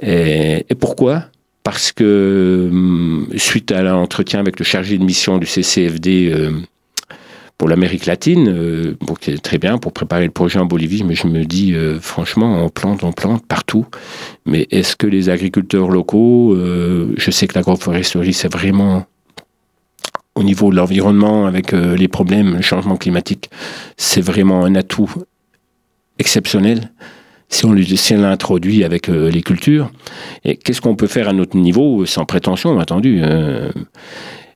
Et, 0.00 0.64
pourquoi? 0.78 1.24
Parce 1.68 1.92
que 1.92 2.68
hum, 2.70 3.28
suite 3.36 3.72
à 3.72 3.82
l'entretien 3.82 4.40
avec 4.40 4.58
le 4.58 4.64
chargé 4.64 4.96
de 4.96 5.04
mission 5.04 5.36
du 5.36 5.44
CCFD 5.44 6.32
euh, 6.32 6.52
pour 7.58 7.68
l'Amérique 7.68 8.06
latine, 8.06 8.48
euh, 8.48 8.94
qui 9.20 9.32
est 9.32 9.42
très 9.42 9.58
bien 9.58 9.76
pour 9.76 9.92
préparer 9.92 10.24
le 10.24 10.30
projet 10.30 10.58
en 10.58 10.64
Bolivie, 10.64 11.04
mais 11.04 11.14
je 11.14 11.26
me 11.26 11.44
dis 11.44 11.74
franchement, 12.00 12.64
on 12.64 12.70
plante, 12.70 13.04
on 13.04 13.12
plante 13.12 13.44
partout. 13.46 13.84
Mais 14.46 14.66
est-ce 14.70 14.96
que 14.96 15.06
les 15.06 15.28
agriculteurs 15.28 15.90
locaux, 15.90 16.56
je 16.56 17.30
sais 17.30 17.46
que 17.46 17.54
l'agroforesterie, 17.54 18.32
c'est 18.32 18.50
vraiment 18.50 19.06
au 20.34 20.42
niveau 20.42 20.70
de 20.70 20.76
l'environnement, 20.76 21.44
avec 21.44 21.74
euh, 21.74 21.96
les 21.96 22.08
problèmes, 22.08 22.56
le 22.56 22.62
changement 22.62 22.96
climatique, 22.96 23.50
c'est 23.98 24.22
vraiment 24.22 24.64
un 24.64 24.74
atout 24.74 25.12
exceptionnel 26.18 26.90
si 27.48 27.64
on 27.64 27.72
l'introduit 28.16 28.84
avec 28.84 29.08
euh, 29.08 29.30
les 29.30 29.42
cultures. 29.42 29.90
Qu'est-ce 30.44 30.80
qu'on 30.80 30.96
peut 30.96 31.06
faire 31.06 31.28
à 31.28 31.32
notre 31.32 31.56
niveau, 31.56 32.04
sans 32.06 32.24
prétention, 32.24 32.78
entendu 32.78 33.20
euh, 33.22 33.70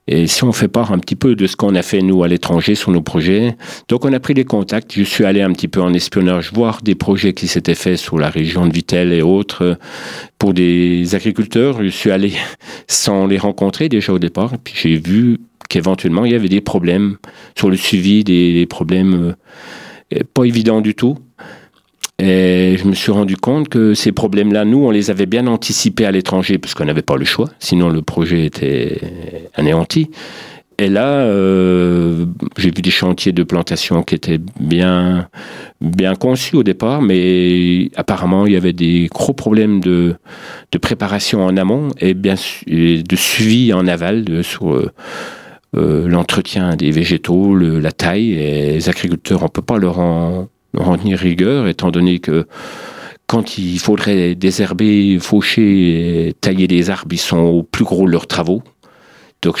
et 0.07 0.27
si 0.27 0.43
on 0.43 0.51
fait 0.51 0.67
part 0.67 0.91
un 0.91 0.99
petit 0.99 1.15
peu 1.15 1.33
de 1.33 1.47
ce 1.47 1.55
qu'on 1.55 1.75
a 1.75 1.81
fait 1.81 2.01
nous 2.01 2.23
à 2.23 2.27
l'étranger 2.27 2.75
sur 2.75 2.91
nos 2.91 3.01
projets, 3.01 3.55
donc 3.87 4.03
on 4.03 4.11
a 4.11 4.19
pris 4.19 4.33
des 4.33 4.43
contacts. 4.43 4.93
Je 4.93 5.03
suis 5.03 5.23
allé 5.23 5.41
un 5.41 5.53
petit 5.53 5.69
peu 5.69 5.81
en 5.81 5.93
espionnage 5.93 6.51
voir 6.51 6.81
des 6.81 6.95
projets 6.95 7.31
qui 7.33 7.47
s'étaient 7.47 7.73
faits 7.73 7.97
sur 7.97 8.19
la 8.19 8.29
région 8.29 8.67
de 8.67 8.73
Vitel 8.73 9.13
et 9.13 9.21
autres 9.21 9.77
pour 10.39 10.53
des 10.53 11.15
agriculteurs. 11.15 11.81
Je 11.81 11.87
suis 11.87 12.11
allé 12.11 12.33
sans 12.87 13.27
les 13.27 13.37
rencontrer 13.37 13.87
déjà 13.87 14.11
au 14.11 14.19
départ. 14.19 14.51
Puis 14.61 14.73
j'ai 14.75 14.97
vu 14.97 15.37
qu'éventuellement 15.69 16.25
il 16.25 16.33
y 16.33 16.35
avait 16.35 16.49
des 16.49 16.61
problèmes 16.61 17.15
sur 17.57 17.69
le 17.69 17.77
suivi, 17.77 18.25
des, 18.25 18.65
problèmes 18.65 19.33
euh, 20.13 20.19
pas 20.33 20.43
évidents 20.43 20.81
du 20.81 20.95
tout. 20.95 21.17
Et 22.19 22.77
je 22.77 22.87
me 22.87 22.93
suis 22.93 23.11
rendu 23.11 23.35
compte 23.37 23.69
que 23.69 23.93
ces 23.93 24.11
problèmes-là, 24.11 24.65
nous, 24.65 24.85
on 24.85 24.91
les 24.91 25.09
avait 25.09 25.25
bien 25.25 25.47
anticipés 25.47 26.05
à 26.05 26.11
l'étranger 26.11 26.57
parce 26.57 26.73
qu'on 26.73 26.85
n'avait 26.85 27.01
pas 27.01 27.17
le 27.17 27.25
choix, 27.25 27.49
sinon 27.59 27.89
le 27.89 28.01
projet 28.01 28.45
était 28.45 29.01
anéanti. 29.55 30.09
Et 30.79 30.89
là, 30.89 31.07
euh, 31.07 32.25
j'ai 32.57 32.71
vu 32.71 32.81
des 32.81 32.91
chantiers 32.91 33.31
de 33.31 33.43
plantation 33.43 34.03
qui 34.03 34.15
étaient 34.15 34.39
bien, 34.59 35.27
bien 35.81 36.15
conçus 36.15 36.55
au 36.55 36.63
départ, 36.63 37.01
mais 37.01 37.89
apparemment 37.95 38.47
il 38.47 38.53
y 38.53 38.57
avait 38.57 38.73
des 38.73 39.07
gros 39.11 39.33
problèmes 39.33 39.79
de, 39.81 40.15
de 40.71 40.77
préparation 40.77 41.45
en 41.45 41.57
amont 41.57 41.89
et 41.99 42.13
bien 42.15 42.35
de 42.67 43.15
suivi 43.15 43.71
en 43.71 43.85
aval 43.87 44.23
de, 44.23 44.41
sur, 44.41 44.73
euh, 44.73 44.91
euh, 45.75 46.07
l'entretien 46.07 46.75
des 46.75 46.91
végétaux, 46.91 47.55
la 47.55 47.91
taille, 47.91 48.33
et 48.33 48.73
les 48.73 48.89
agriculteurs, 48.89 49.41
on 49.41 49.45
ne 49.45 49.49
peut 49.49 49.63
pas 49.63 49.79
leur 49.79 49.99
en, 49.99 50.47
tenir 50.73 51.19
rigueur, 51.19 51.67
étant 51.67 51.91
donné 51.91 52.19
que 52.19 52.45
quand 53.27 53.57
il 53.57 53.79
faudrait 53.79 54.35
désherber, 54.35 55.17
faucher, 55.19 56.33
tailler 56.41 56.67
des 56.67 56.89
arbres, 56.89 57.13
ils 57.13 57.17
sont 57.17 57.37
au 57.37 57.63
plus 57.63 57.85
gros 57.85 58.05
de 58.05 58.11
leurs 58.11 58.27
travaux. 58.27 58.61
Donc 59.41 59.59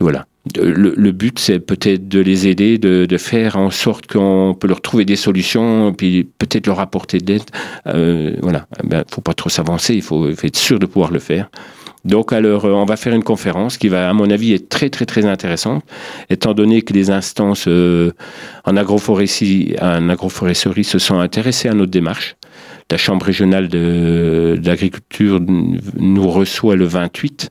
voilà. 0.00 0.26
Le, 0.54 1.10
but, 1.10 1.40
c'est 1.40 1.58
peut-être 1.58 2.06
de 2.08 2.20
les 2.20 2.46
aider, 2.46 2.78
de, 2.78 3.16
faire 3.16 3.56
en 3.56 3.70
sorte 3.70 4.06
qu'on 4.06 4.56
peut 4.58 4.68
leur 4.68 4.80
trouver 4.80 5.04
des 5.04 5.16
solutions, 5.16 5.92
puis 5.92 6.28
peut-être 6.38 6.68
leur 6.68 6.78
apporter 6.78 7.18
de 7.18 7.32
l'aide. 7.32 7.42
Euh, 7.88 8.36
voilà. 8.42 8.66
Il 8.82 8.88
ben, 8.88 9.04
faut 9.10 9.22
pas 9.22 9.34
trop 9.34 9.48
s'avancer, 9.48 9.94
il 9.94 10.02
faut 10.02 10.28
être 10.28 10.56
sûr 10.56 10.78
de 10.78 10.86
pouvoir 10.86 11.10
le 11.10 11.18
faire. 11.18 11.50
Donc, 12.06 12.32
alors, 12.32 12.64
euh, 12.66 12.70
on 12.70 12.84
va 12.84 12.96
faire 12.96 13.14
une 13.14 13.24
conférence 13.24 13.78
qui 13.78 13.88
va, 13.88 14.08
à 14.08 14.12
mon 14.12 14.30
avis, 14.30 14.52
être 14.52 14.68
très, 14.68 14.90
très, 14.90 15.06
très 15.06 15.26
intéressante, 15.26 15.82
étant 16.30 16.54
donné 16.54 16.82
que 16.82 16.92
les 16.92 17.10
instances 17.10 17.64
euh, 17.66 18.12
en, 18.64 18.76
agroforesterie, 18.76 19.74
en 19.82 20.08
agroforesterie 20.08 20.84
se 20.84 21.00
sont 21.00 21.18
intéressées 21.18 21.68
à 21.68 21.74
notre 21.74 21.90
démarche. 21.90 22.36
La 22.92 22.96
Chambre 22.96 23.26
régionale 23.26 23.68
d'agriculture 23.68 25.40
nous 25.40 26.30
reçoit 26.30 26.76
le 26.76 26.84
28, 26.84 27.50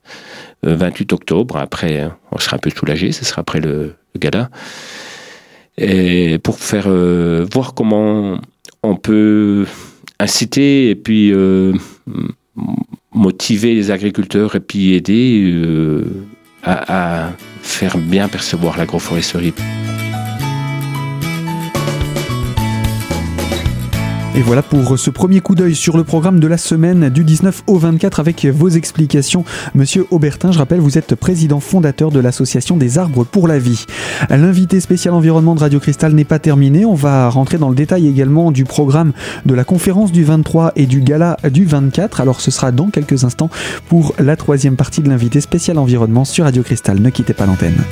28 0.64 1.12
euh, 1.12 1.16
octobre. 1.16 1.58
Après, 1.58 2.10
on 2.32 2.38
sera 2.38 2.56
un 2.56 2.60
peu 2.60 2.70
soulagé, 2.70 3.12
ce 3.12 3.26
sera 3.26 3.42
après 3.42 3.60
le, 3.60 3.96
gala. 4.18 4.50
Et 5.78 6.38
pour 6.38 6.58
faire 6.58 6.88
voir 7.52 7.74
comment 7.74 8.40
on 8.82 8.96
peut 8.96 9.66
inciter 10.20 10.90
et 10.90 10.96
puis 10.96 11.34
motiver 13.15 13.74
les 13.74 13.91
agriculteurs 13.91 14.55
et 14.55 14.60
puis 14.60 14.93
aider 14.93 15.53
à, 16.63 17.27
à 17.27 17.31
faire 17.62 17.98
bien 17.98 18.27
percevoir 18.27 18.77
l'agroforesterie. 18.77 19.53
Et 24.38 24.42
voilà 24.42 24.62
pour 24.62 25.00
ce 25.00 25.10
premier 25.10 25.39
coup 25.39 25.56
d'œil 25.56 25.75
sur 25.75 25.96
le 25.96 26.04
programme 26.04 26.42
de 26.42 26.48
la 26.48 26.58
semaine 26.58 27.08
du 27.08 27.24
19 27.24 27.63
au 27.68 27.77
24 27.77 28.20
avec 28.20 28.46
vos 28.46 28.68
explications. 28.68 29.46
Monsieur 29.74 30.08
Aubertin, 30.12 30.51
je 30.51 30.58
rappelle, 30.58 30.82
vous 30.82 30.98
êtes 30.98 31.15
président 31.15 31.62
fondateur 31.62 32.12
de 32.12 32.20
l'association 32.20 32.75
des 32.75 32.98
arbres 32.98 33.24
pour 33.24 33.48
la 33.48 33.60
vie. 33.60 33.86
L'invité 34.30 34.82
spécial 34.82 35.13
environnement 35.13 35.56
de 35.56 35.62
Radio 35.62 35.80
Cristal 35.80 36.13
n'est 36.13 36.25
pas 36.25 36.39
terminé. 36.39 36.84
On 36.84 36.96
va 36.96 37.30
rentrer 37.30 37.58
dans 37.58 37.70
le 37.70 37.75
détail 37.75 38.10
également 38.10 38.51
du 38.51 38.65
programme 38.65 39.13
de 39.46 39.54
la 39.54 39.63
conférence 39.63 40.12
du 40.12 40.25
23 40.25 40.74
et 40.75 40.86
du 40.86 41.00
gala 41.00 41.38
du 41.50 41.63
24. 41.63 42.20
Alors 42.20 42.42
ce 42.42 42.51
sera 42.51 42.74
dans 42.74 42.89
quelques 42.89 43.24
instants 43.24 43.50
pour 43.88 44.15
la 44.20 44.36
troisième 44.36 44.75
partie 44.75 45.01
de 45.01 45.08
l'invité 45.08 45.39
spécial 45.39 45.77
environnement 45.77 46.25
sur 46.25 46.44
Radio 46.44 46.62
Cristal. 46.62 47.00
Ne 47.00 47.10
quittez 47.10 47.34
pas 47.34 47.46
l'antenne. 47.46 47.86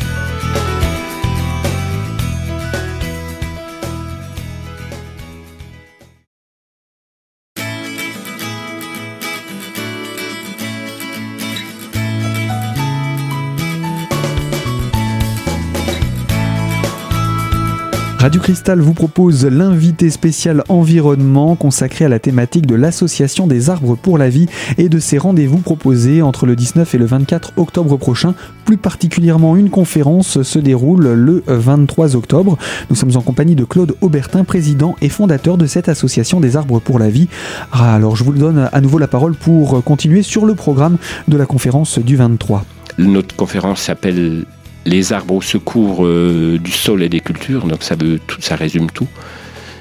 Radio 18.24 18.40
Cristal 18.40 18.80
vous 18.80 18.94
propose 18.94 19.44
l'invité 19.46 20.10
spécial 20.10 20.64
environnement 20.70 21.58
consacré 21.58 22.06
à 22.06 22.08
la 22.08 22.20
thématique 22.20 22.66
de 22.66 22.74
l'association 22.74 23.48
des 23.48 23.70
arbres 23.70 23.98
pour 23.98 24.18
la 24.18 24.30
vie 24.30 24.48
et 24.78 24.88
de 24.88 24.98
ses 24.98 25.18
rendez-vous 25.18 25.58
proposés 25.58 26.22
entre 26.22 26.46
le 26.46 26.56
19 26.56 26.96
et 26.96 26.98
le 26.98 27.04
24 27.04 27.52
octobre 27.58 27.98
prochain. 27.98 28.34
Plus 28.64 28.78
particulièrement, 28.78 29.58
une 29.58 29.70
conférence 29.70 30.42
se 30.42 30.58
déroule 30.58 31.06
le 31.06 31.44
23 31.48 32.16
octobre. 32.16 32.58
Nous 32.90 32.96
sommes 32.96 33.18
en 33.18 33.22
compagnie 33.22 33.56
de 33.56 33.66
Claude 33.66 33.98
Aubertin, 34.00 34.46
président 34.46 34.96
et 35.02 35.10
fondateur 35.10 35.58
de 35.58 35.66
cette 35.66 35.90
association 35.90 36.40
des 36.40 36.56
arbres 36.56 36.80
pour 36.80 37.00
la 37.00 37.10
vie. 37.10 37.28
Ah, 37.74 37.94
alors 37.94 38.16
je 38.16 38.24
vous 38.24 38.32
donne 38.32 38.70
à 38.72 38.80
nouveau 38.80 39.00
la 39.00 39.08
parole 39.10 39.36
pour 39.36 39.84
continuer 39.84 40.22
sur 40.22 40.46
le 40.46 40.56
programme 40.56 40.96
de 41.28 41.36
la 41.36 41.46
conférence 41.46 42.00
du 42.00 42.16
23. 42.16 42.64
Notre 43.00 43.36
conférence 43.36 43.82
s'appelle 43.82 44.46
les 44.86 45.14
arbres 45.14 45.36
au 45.36 45.42
secours 45.42 46.06
euh, 46.06 46.58
du 46.58 46.72
sol 46.72 47.04
et 47.04 47.10
des 47.10 47.20
cultures, 47.20 47.66
donc 47.66 47.84
ça, 47.84 47.96
veut 47.96 48.20
tout, 48.26 48.42
ça 48.42 48.56
résume 48.56 48.90
tout. 48.92 49.08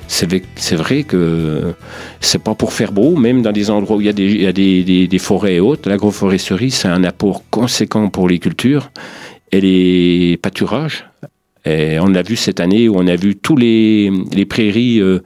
C'est 0.09 0.77
vrai 0.77 1.05
que 1.05 1.73
c'est 2.21 2.43
pas 2.43 2.55
pour 2.55 2.75
faire 2.75 2.93
beau, 2.93 3.17
même 3.17 3.41
dans 3.41 3.53
des 3.53 3.71
endroits 3.71 3.97
où 3.97 4.01
il 4.03 4.07
y 4.07 4.11
a 4.11 4.13
des, 4.13 4.31
il 4.31 4.43
y 4.43 4.47
a 4.47 4.53
des, 4.53 5.09
des, 5.09 5.19
forêts 5.19 5.55
et 5.55 5.61
autres. 5.61 5.89
L'agroforesterie, 5.89 6.71
c'est 6.71 6.89
un 6.89 7.03
apport 7.03 7.45
conséquent 7.49 8.11
pour 8.11 8.29
les 8.29 8.39
cultures 8.39 8.91
et 9.53 9.61
les 9.63 10.37
pâturages. 10.37 11.07
Et 11.65 11.99
on 11.99 12.09
l'a 12.09 12.23
vu 12.23 12.37
cette 12.37 12.61
année 12.61 12.91
où 12.91 12.97
on 12.97 13.07
a 13.07 13.17
vu 13.17 13.37
tous 13.37 13.57
les, 13.57 14.13
les 14.35 14.45
prairies 14.45 15.01
euh, 15.01 15.23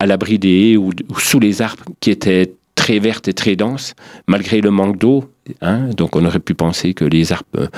à 0.00 0.06
l'abri 0.06 0.40
des 0.40 0.72
haies 0.72 0.76
ou, 0.76 0.90
sous 1.18 1.38
les 1.38 1.62
arbres 1.62 1.84
qui 2.00 2.10
étaient 2.10 2.54
très 2.74 2.98
vertes 2.98 3.28
et 3.28 3.34
très 3.34 3.54
denses, 3.54 3.94
malgré 4.26 4.60
le 4.60 4.70
manque 4.70 4.98
d'eau. 4.98 5.24
Hein. 5.60 5.90
donc 5.96 6.16
on 6.16 6.24
aurait 6.24 6.40
pu 6.40 6.54
penser 6.54 6.94
que 6.94 7.04
les 7.04 7.32
arbres 7.32 7.44
euh, 7.56 7.68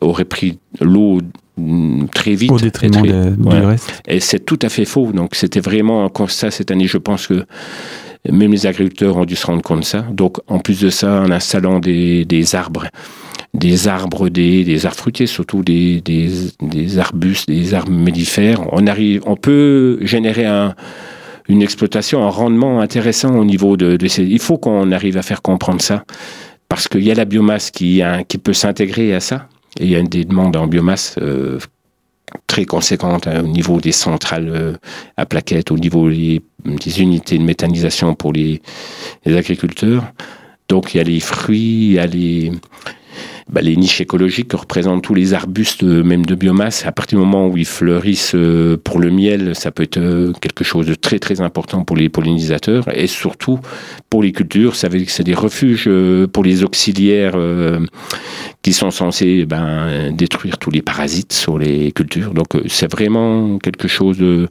auraient 0.00 0.24
pris 0.24 0.58
l'eau 0.80 1.20
mm, 1.56 2.06
très 2.14 2.34
vite. 2.34 2.52
Au 2.52 2.58
détriment 2.58 3.36
du 3.36 3.48
reste. 3.48 4.02
Et 4.06 4.20
c'est 4.20 4.40
tout 4.40 4.58
à 4.62 4.68
fait 4.68 4.84
faux. 4.84 5.12
Donc 5.12 5.34
c'était 5.34 5.60
vraiment 5.60 6.04
un 6.04 6.08
constat 6.08 6.50
cette 6.50 6.70
année. 6.70 6.86
Je 6.86 6.98
pense 6.98 7.26
que 7.26 7.44
même 8.30 8.52
les 8.52 8.66
agriculteurs 8.66 9.16
ont 9.16 9.24
dû 9.24 9.36
se 9.36 9.46
rendre 9.46 9.62
compte 9.62 9.80
de 9.80 9.84
ça. 9.84 10.02
Donc 10.12 10.38
en 10.46 10.58
plus 10.58 10.80
de 10.80 10.90
ça, 10.90 11.22
en 11.22 11.30
installant 11.30 11.80
des, 11.80 12.24
des 12.24 12.54
arbres, 12.54 12.86
des 13.54 13.88
arbres, 13.88 14.28
des, 14.28 14.64
des 14.64 14.86
arbres 14.86 14.98
fruitiers, 14.98 15.26
surtout 15.26 15.62
des, 15.62 16.00
des, 16.00 16.30
des 16.62 16.98
arbustes, 16.98 17.48
des 17.48 17.74
arbres 17.74 17.92
mellifères, 17.92 18.60
on 18.72 18.86
arrive, 18.86 19.22
on 19.26 19.36
peut 19.36 19.98
générer 20.02 20.46
un 20.46 20.74
une 21.50 21.62
exploitation, 21.62 22.24
un 22.24 22.28
rendement 22.28 22.80
intéressant 22.80 23.34
au 23.34 23.44
niveau 23.44 23.76
de, 23.76 23.96
de 23.96 24.06
ces... 24.06 24.22
Il 24.22 24.38
faut 24.38 24.56
qu'on 24.56 24.92
arrive 24.92 25.16
à 25.16 25.22
faire 25.22 25.42
comprendre 25.42 25.82
ça, 25.82 26.04
parce 26.70 26.86
qu'il 26.86 27.02
y 27.02 27.10
a 27.10 27.14
la 27.14 27.26
biomasse 27.26 27.70
qui, 27.70 28.00
qui 28.28 28.38
peut 28.38 28.54
s'intégrer 28.54 29.12
à 29.12 29.20
ça, 29.20 29.48
et 29.78 29.84
il 29.84 29.90
y 29.90 29.96
a 29.96 30.02
des 30.02 30.24
demandes 30.24 30.56
en 30.56 30.68
biomasse 30.68 31.16
euh, 31.20 31.58
très 32.46 32.64
conséquentes 32.64 33.26
hein, 33.26 33.42
au 33.42 33.48
niveau 33.48 33.80
des 33.80 33.90
centrales 33.92 34.48
euh, 34.48 34.76
à 35.16 35.26
plaquettes, 35.26 35.72
au 35.72 35.78
niveau 35.78 36.08
des, 36.08 36.40
unités 37.00 37.38
de 37.38 37.42
méthanisation 37.42 38.14
pour 38.14 38.32
les, 38.32 38.62
agriculteurs. 39.26 40.04
Donc 40.68 40.94
il 40.94 40.98
y 40.98 41.00
a 41.00 41.04
les 41.04 41.18
fruits, 41.18 41.88
il 41.88 41.92
y 41.94 41.98
a 41.98 42.06
les, 42.06 42.52
bah, 43.50 43.62
les 43.62 43.76
niches 43.76 44.00
écologiques 44.00 44.48
que 44.48 44.56
représentent 44.56 45.02
tous 45.02 45.14
les 45.14 45.34
arbustes, 45.34 45.82
euh, 45.82 46.04
même 46.04 46.24
de 46.24 46.34
biomasse, 46.36 46.86
à 46.86 46.92
partir 46.92 47.18
du 47.18 47.24
moment 47.24 47.48
où 47.48 47.56
ils 47.56 47.66
fleurissent 47.66 48.34
euh, 48.36 48.76
pour 48.76 49.00
le 49.00 49.10
miel, 49.10 49.56
ça 49.56 49.72
peut 49.72 49.82
être 49.82 49.98
euh, 49.98 50.32
quelque 50.40 50.62
chose 50.62 50.86
de 50.86 50.94
très 50.94 51.18
très 51.18 51.40
important 51.40 51.84
pour 51.84 51.96
les 51.96 52.08
pollinisateurs 52.08 52.88
et 52.96 53.08
surtout 53.08 53.58
pour 54.08 54.22
les 54.22 54.30
cultures. 54.30 54.76
Ça 54.76 54.88
veut 54.88 54.98
dire 54.98 55.06
que 55.06 55.12
c'est 55.12 55.24
des 55.24 55.34
refuges 55.34 55.90
pour 56.32 56.44
les 56.44 56.62
auxiliaires 56.62 57.36
qui 58.62 58.72
sont 58.72 58.90
censés 58.90 59.46
ben, 59.46 60.12
détruire 60.12 60.58
tous 60.58 60.70
les 60.70 60.82
parasites 60.82 61.32
sur 61.32 61.58
les 61.58 61.92
cultures. 61.92 62.34
Donc 62.34 62.48
c'est 62.68 62.90
vraiment 62.90 63.58
quelque 63.58 63.88
chose 63.88 64.18
de, 64.18 64.48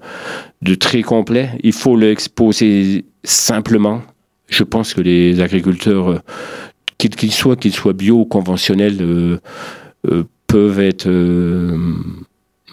de 0.62 0.76
très 0.76 1.02
complet. 1.02 1.52
Il 1.64 1.74
faut 1.74 1.96
l'exposer 1.96 3.06
simplement. 3.24 4.02
Je 4.48 4.64
pense 4.64 4.94
que 4.94 5.02
les 5.02 5.42
agriculteurs 5.42 6.22
qu'ils 7.08 7.32
soient, 7.32 7.56
qu'ils 7.56 7.74
soient 7.74 7.94
bio 7.94 8.20
ou 8.20 8.26
conventionnels, 8.26 8.98
euh, 9.02 9.40
euh, 10.08 10.24
peuvent 10.48 10.80
être 10.80 11.08
euh, 11.08 11.78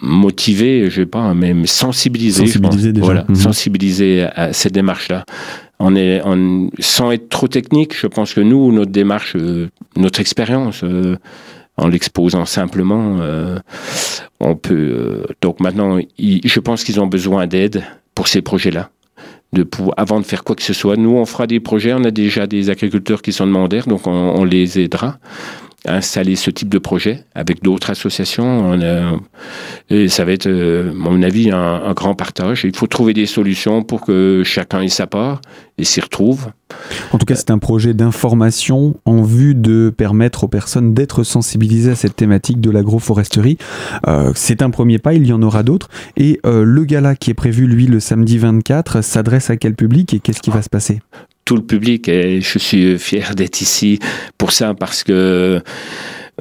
motivés, 0.01 0.89
je 0.89 1.01
sais 1.01 1.05
pas, 1.05 1.33
même 1.33 1.65
sensibilisés. 1.65 2.45
Sensibilisés 2.45 2.93
déjà. 2.93 3.05
Voilà, 3.05 3.25
sensibilisés 3.33 4.23
à, 4.23 4.53
cette 4.53 4.73
démarche-là. 4.73 5.25
On 5.79 5.95
est, 5.95 6.21
sans 6.79 7.11
être 7.11 7.29
trop 7.29 7.47
technique, 7.47 7.95
je 7.95 8.07
pense 8.07 8.33
que 8.33 8.41
nous, 8.41 8.71
notre 8.71 8.91
démarche, 8.91 9.37
notre 9.95 10.19
expérience, 10.19 10.83
en 11.77 11.87
l'exposant 11.87 12.45
simplement, 12.45 13.19
on 14.39 14.55
peut. 14.55 15.23
donc 15.39 15.59
maintenant, 15.59 15.99
je 16.17 16.59
pense 16.59 16.83
qu'ils 16.83 16.99
ont 16.99 17.05
besoin 17.05 17.45
d'aide 17.45 17.83
pour 18.15 18.27
ces 18.27 18.41
projets-là 18.41 18.89
de 19.53 19.65
avant 19.95 20.19
de 20.19 20.25
faire 20.25 20.43
quoi 20.43 20.55
que 20.55 20.63
ce 20.63 20.73
soit. 20.73 20.97
Nous, 20.97 21.11
on 21.11 21.25
fera 21.25 21.47
des 21.47 21.59
projets, 21.59 21.93
on 21.93 22.03
a 22.03 22.11
déjà 22.11 22.47
des 22.47 22.69
agriculteurs 22.69 23.21
qui 23.21 23.31
sont 23.31 23.47
demandeurs, 23.47 23.87
donc 23.87 24.07
on 24.07 24.43
les 24.43 24.79
aidera 24.79 25.19
installer 25.87 26.35
ce 26.35 26.51
type 26.51 26.69
de 26.69 26.77
projet 26.77 27.23
avec 27.35 27.63
d'autres 27.63 27.89
associations. 27.89 28.77
et 29.89 30.07
ça 30.07 30.25
va 30.25 30.31
être, 30.31 30.47
euh, 30.47 30.91
à 30.91 30.93
mon 30.93 31.23
avis, 31.23 31.51
un, 31.51 31.93
grand 31.93 32.15
partage. 32.15 32.63
Il 32.63 32.75
faut 32.75 32.87
trouver 32.87 33.13
des 33.13 33.25
solutions 33.25 33.83
pour 33.83 34.01
que 34.01 34.43
chacun 34.45 34.81
ait 34.81 34.89
sa 34.89 35.07
part 35.07 35.41
et 35.77 35.83
s'y 35.83 36.01
retrouve. 36.01 36.47
En 37.11 37.17
tout 37.17 37.25
cas, 37.25 37.35
c'est 37.35 37.51
un 37.51 37.57
projet 37.57 37.93
d'information 37.93 38.95
en 39.05 39.21
vue 39.21 39.55
de 39.55 39.93
permettre 39.95 40.43
aux 40.43 40.47
personnes 40.47 40.93
d'être 40.93 41.23
sensibilisées 41.23 41.91
à 41.91 41.95
cette 41.95 42.15
thématique 42.15 42.59
de 42.59 42.69
l'agroforesterie. 42.69 43.57
Euh, 44.07 44.31
c'est 44.35 44.61
un 44.61 44.69
premier 44.69 44.99
pas, 44.99 45.13
il 45.13 45.25
y 45.25 45.33
en 45.33 45.41
aura 45.41 45.63
d'autres. 45.63 45.89
Et 46.17 46.39
euh, 46.45 46.63
le 46.63 46.83
gala 46.83 47.15
qui 47.15 47.31
est 47.31 47.35
prévu, 47.35 47.67
lui, 47.67 47.87
le 47.87 47.99
samedi 47.99 48.37
24, 48.37 49.01
s'adresse 49.01 49.49
à 49.49 49.57
quel 49.57 49.75
public 49.75 50.13
et 50.13 50.19
qu'est-ce 50.19 50.41
qui 50.41 50.49
va 50.49 50.61
se 50.61 50.69
passer? 50.69 50.99
Tout 51.47 51.55
le 51.55 51.63
public 51.63 52.09
et 52.09 52.41
je 52.41 52.59
suis 52.59 52.99
fier 52.99 53.33
d'être 53.33 53.61
ici 53.61 53.99
pour 54.37 54.51
ça 54.51 54.73
parce 54.73 55.05
que 55.05 55.61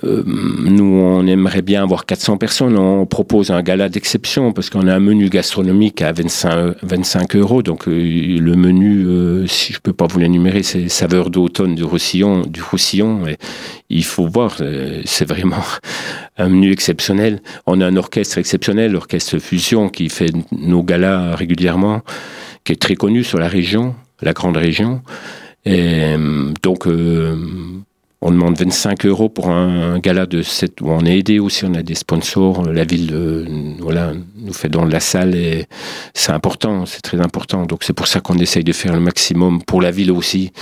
euh, 0.04 0.22
nous, 0.26 1.00
on 1.00 1.24
aimerait 1.28 1.62
bien 1.62 1.84
avoir 1.84 2.06
400 2.06 2.38
personnes. 2.38 2.76
On 2.76 3.06
propose 3.06 3.52
un 3.52 3.62
gala 3.62 3.88
d'exception 3.88 4.52
parce 4.52 4.68
qu'on 4.68 4.88
a 4.88 4.94
un 4.94 4.98
menu 4.98 5.28
gastronomique 5.30 6.02
à 6.02 6.12
25, 6.12 6.74
25 6.82 7.36
euros. 7.36 7.62
Donc, 7.62 7.86
euh, 7.86 7.92
le 7.92 8.56
menu, 8.56 9.06
euh, 9.06 9.46
si 9.46 9.72
je 9.72 9.78
peux 9.78 9.92
pas 9.92 10.08
vous 10.08 10.18
l'énumérer, 10.18 10.64
c'est 10.64 10.88
saveur 10.88 11.30
d'automne 11.30 11.76
du 11.76 11.84
Roussillon. 11.84 12.42
Du 12.42 12.60
Roussillon 12.60 13.28
et 13.28 13.36
il 13.88 14.04
faut 14.04 14.26
voir, 14.26 14.60
c'est 15.04 15.28
vraiment 15.28 15.64
un 16.36 16.48
menu 16.48 16.72
exceptionnel. 16.72 17.40
On 17.66 17.80
a 17.80 17.86
un 17.86 17.96
orchestre 17.96 18.38
exceptionnel, 18.38 18.90
l'orchestre 18.90 19.38
Fusion, 19.38 19.88
qui 19.88 20.08
fait 20.08 20.32
nos 20.50 20.82
galas 20.82 21.36
régulièrement, 21.36 22.02
qui 22.64 22.72
est 22.72 22.82
très 22.82 22.96
connu 22.96 23.22
sur 23.22 23.38
la 23.38 23.46
région 23.46 23.94
la 24.22 24.32
grande 24.32 24.56
région. 24.56 25.02
Et 25.64 26.14
donc, 26.62 26.86
euh, 26.86 27.36
on 28.20 28.30
demande 28.30 28.56
25 28.56 29.06
euros 29.06 29.28
pour 29.28 29.50
un, 29.50 29.98
gala 29.98 30.26
de 30.26 30.42
cette 30.42 30.80
où 30.80 30.90
on 30.90 31.04
est 31.04 31.18
aidé 31.18 31.38
aussi, 31.38 31.64
on 31.64 31.74
a 31.74 31.82
des 31.82 31.94
sponsors, 31.94 32.64
la 32.64 32.84
ville 32.84 33.14
voilà, 33.80 34.12
nous 34.36 34.52
fait 34.52 34.68
dans 34.68 34.84
la 34.84 35.00
salle 35.00 35.34
et 35.34 35.66
c'est 36.14 36.32
important, 36.32 36.86
c'est 36.86 37.02
très 37.02 37.20
important. 37.20 37.66
Donc 37.66 37.84
c'est 37.84 37.92
pour 37.92 38.06
ça 38.06 38.20
qu'on 38.20 38.38
essaye 38.38 38.64
de 38.64 38.72
faire 38.72 38.94
le 38.94 39.00
maximum 39.00 39.62
pour 39.62 39.82
la 39.82 39.90
ville 39.90 40.12
aussi, 40.12 40.52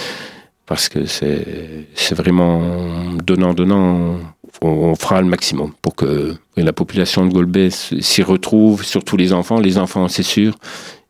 parce 0.66 0.88
que 0.88 1.04
c'est 1.06 2.14
vraiment 2.14 3.14
donnant, 3.22 3.54
donnant, 3.54 4.18
on, 4.62 4.94
fera 4.94 5.20
le 5.20 5.28
maximum 5.28 5.72
pour 5.82 5.94
que 5.94 6.34
la 6.56 6.72
population 6.72 7.26
de 7.26 7.32
Golbet 7.32 7.70
s'y 7.70 8.22
retrouve, 8.22 8.84
surtout 8.84 9.16
les 9.16 9.32
enfants. 9.32 9.60
Les 9.60 9.78
enfants, 9.78 10.08
c'est 10.08 10.22
sûr, 10.22 10.54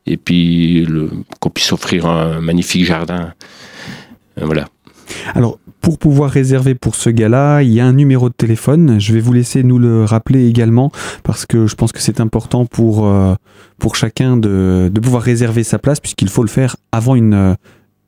et 0.07 0.17
puis 0.17 0.87
qu'on 1.41 1.51
puisse 1.51 1.73
offrir 1.73 2.07
un 2.07 2.41
magnifique 2.41 2.85
jardin. 2.85 3.33
Voilà. 4.37 4.67
Alors, 5.35 5.59
pour 5.81 5.99
pouvoir 5.99 6.31
réserver 6.31 6.75
pour 6.75 6.95
ce 6.95 7.11
gala, 7.11 7.63
il 7.63 7.73
y 7.73 7.81
a 7.81 7.87
un 7.87 7.93
numéro 7.93 8.29
de 8.29 8.35
téléphone. 8.35 8.99
Je 8.99 9.13
vais 9.13 9.21
vous 9.21 9.33
laisser 9.33 9.63
nous 9.63 9.79
le 9.79 10.05
rappeler 10.05 10.49
également 10.49 10.91
parce 11.23 11.47
que 11.47 11.67
je 11.67 11.75
pense 11.75 11.93
que 11.93 12.01
c'est 12.01 12.21
important 12.21 12.67
pour, 12.67 13.07
euh, 13.07 13.35
pour 13.79 13.97
chacun 13.97 14.37
de, 14.37 14.91
de, 14.93 15.01
pouvoir 15.01 15.23
réserver 15.23 15.63
sa 15.63 15.79
place 15.79 16.01
puisqu'il 16.01 16.29
faut 16.29 16.43
le 16.43 16.49
faire 16.49 16.77
avant 16.93 17.15
une, 17.15 17.57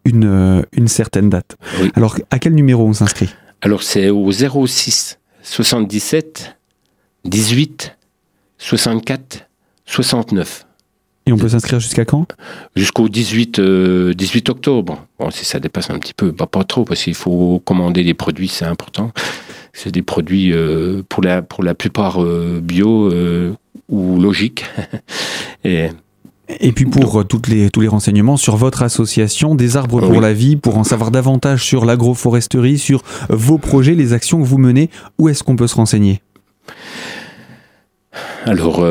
une, 0.05 0.65
une 0.73 0.89
certaine 0.89 1.29
date. 1.29 1.57
Alors, 1.95 2.17
à 2.31 2.39
quel 2.39 2.55
numéro 2.55 2.87
on 2.87 2.93
s'inscrit? 2.93 3.29
Alors, 3.61 3.83
c'est 3.83 4.11
au 4.11 4.31
06 4.31 5.19
77 5.43 6.57
18 7.25 7.97
64 8.59 9.49
69. 9.85 10.66
Et 11.29 11.33
on 11.33 11.39
peut 11.39 11.49
s'inscrire 11.49 11.81
jusqu'à 11.81 12.05
quand? 12.05 12.29
Jusqu'au 12.77 13.09
18, 13.09 13.61
18 13.61 13.61
euh, 13.61 14.53
octobre. 14.53 15.05
Bon, 15.19 15.31
si 15.33 15.45
ça 15.45 15.59
dépasse 15.59 15.91
un 15.91 15.99
petit 15.99 16.15
peu, 16.15 16.33
pas, 16.33 16.47
pas 16.47 16.63
trop, 16.63 16.85
parce 16.85 17.03
qu'il 17.03 17.15
faut 17.15 17.61
commander 17.65 18.05
des 18.05 18.15
produits, 18.15 18.47
c'est 18.47 18.65
important. 18.65 19.11
C'est 19.73 19.91
des 19.91 20.03
produits 20.03 20.53
euh, 20.53 21.03
pour, 21.09 21.25
la, 21.25 21.43
pour 21.43 21.65
la 21.65 21.75
plupart 21.75 22.23
euh, 22.23 22.61
bio 22.63 23.13
ou 23.89 24.21
logiques. 24.21 24.65
Et, 25.65 25.89
et 26.61 26.71
puis 26.71 26.85
pour 26.85 27.27
toutes 27.27 27.49
les, 27.49 27.71
tous 27.71 27.81
les 27.81 27.89
renseignements 27.89 28.37
sur 28.37 28.57
votre 28.57 28.85
association 28.85 29.57
des 29.57 29.77
arbres 29.77 30.01
pour 30.01 30.21
la 30.21 30.33
vie, 30.33 30.55
pour 30.55 30.79
en 30.79 30.85
savoir 30.85 31.11
davantage 31.11 31.65
sur 31.65 31.85
l'agroforesterie, 31.85 32.79
sur 32.79 33.03
vos 33.29 33.59
projets, 33.59 33.95
les 33.95 34.13
actions 34.13 34.41
que 34.41 34.47
vous 34.47 34.59
menez, 34.59 34.91
où 35.19 35.29
est-ce 35.29 35.43
qu'on 35.43 35.57
peut 35.57 35.67
se 35.67 35.75
renseigner? 35.75 36.23
Alors, 38.45 38.87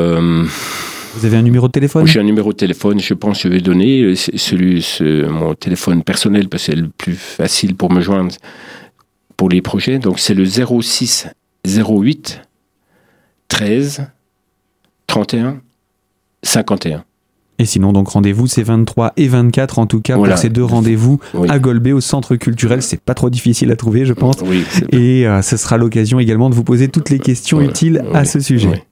vous 1.16 1.24
avez 1.26 1.36
un 1.36 1.42
numéro 1.42 1.66
de 1.66 1.72
téléphone? 1.72 2.06
J'ai 2.06 2.20
un 2.20 2.24
numéro 2.24 2.52
de 2.52 2.56
téléphone, 2.56 3.00
je 3.00 3.14
pense 3.14 3.38
que 3.38 3.48
je 3.48 3.48
vais 3.48 3.60
donner 3.60 4.14
celui, 4.16 4.86
mon 5.28 5.54
téléphone 5.54 6.02
personnel 6.02 6.48
parce 6.48 6.66
que 6.66 6.72
c'est 6.72 6.78
le 6.78 6.88
plus 6.88 7.14
facile 7.14 7.74
pour 7.74 7.90
me 7.90 8.00
joindre 8.00 8.34
pour 9.36 9.48
les 9.48 9.62
projets. 9.62 9.98
Donc 9.98 10.18
c'est 10.18 10.34
le 10.34 10.44
06 10.44 11.28
08 11.66 12.42
13 13.48 14.08
31 15.06 15.60
51. 16.42 17.04
Et 17.58 17.64
sinon, 17.64 17.92
donc 17.94 18.08
rendez-vous, 18.08 18.46
c'est 18.46 18.62
23 18.62 19.14
et 19.16 19.28
24 19.28 19.78
en 19.78 19.86
tout 19.86 20.02
cas 20.02 20.16
pour 20.16 20.36
ces 20.36 20.50
deux 20.50 20.64
rendez-vous 20.64 21.18
à 21.48 21.58
Golbet 21.58 21.92
au 21.92 22.02
centre 22.02 22.36
culturel. 22.36 22.82
C'est 22.82 23.00
pas 23.00 23.14
trop 23.14 23.30
difficile 23.30 23.70
à 23.72 23.76
trouver, 23.76 24.04
je 24.04 24.12
pense. 24.12 24.36
et 24.92 25.26
euh, 25.26 25.40
ce 25.40 25.56
sera 25.56 25.78
l'occasion 25.78 26.20
également 26.20 26.50
de 26.50 26.54
vous 26.54 26.64
poser 26.64 26.88
toutes 26.88 27.08
les 27.08 27.18
questions 27.18 27.62
utiles 27.62 28.04
à 28.12 28.26
ce 28.26 28.40
sujet. 28.40 28.84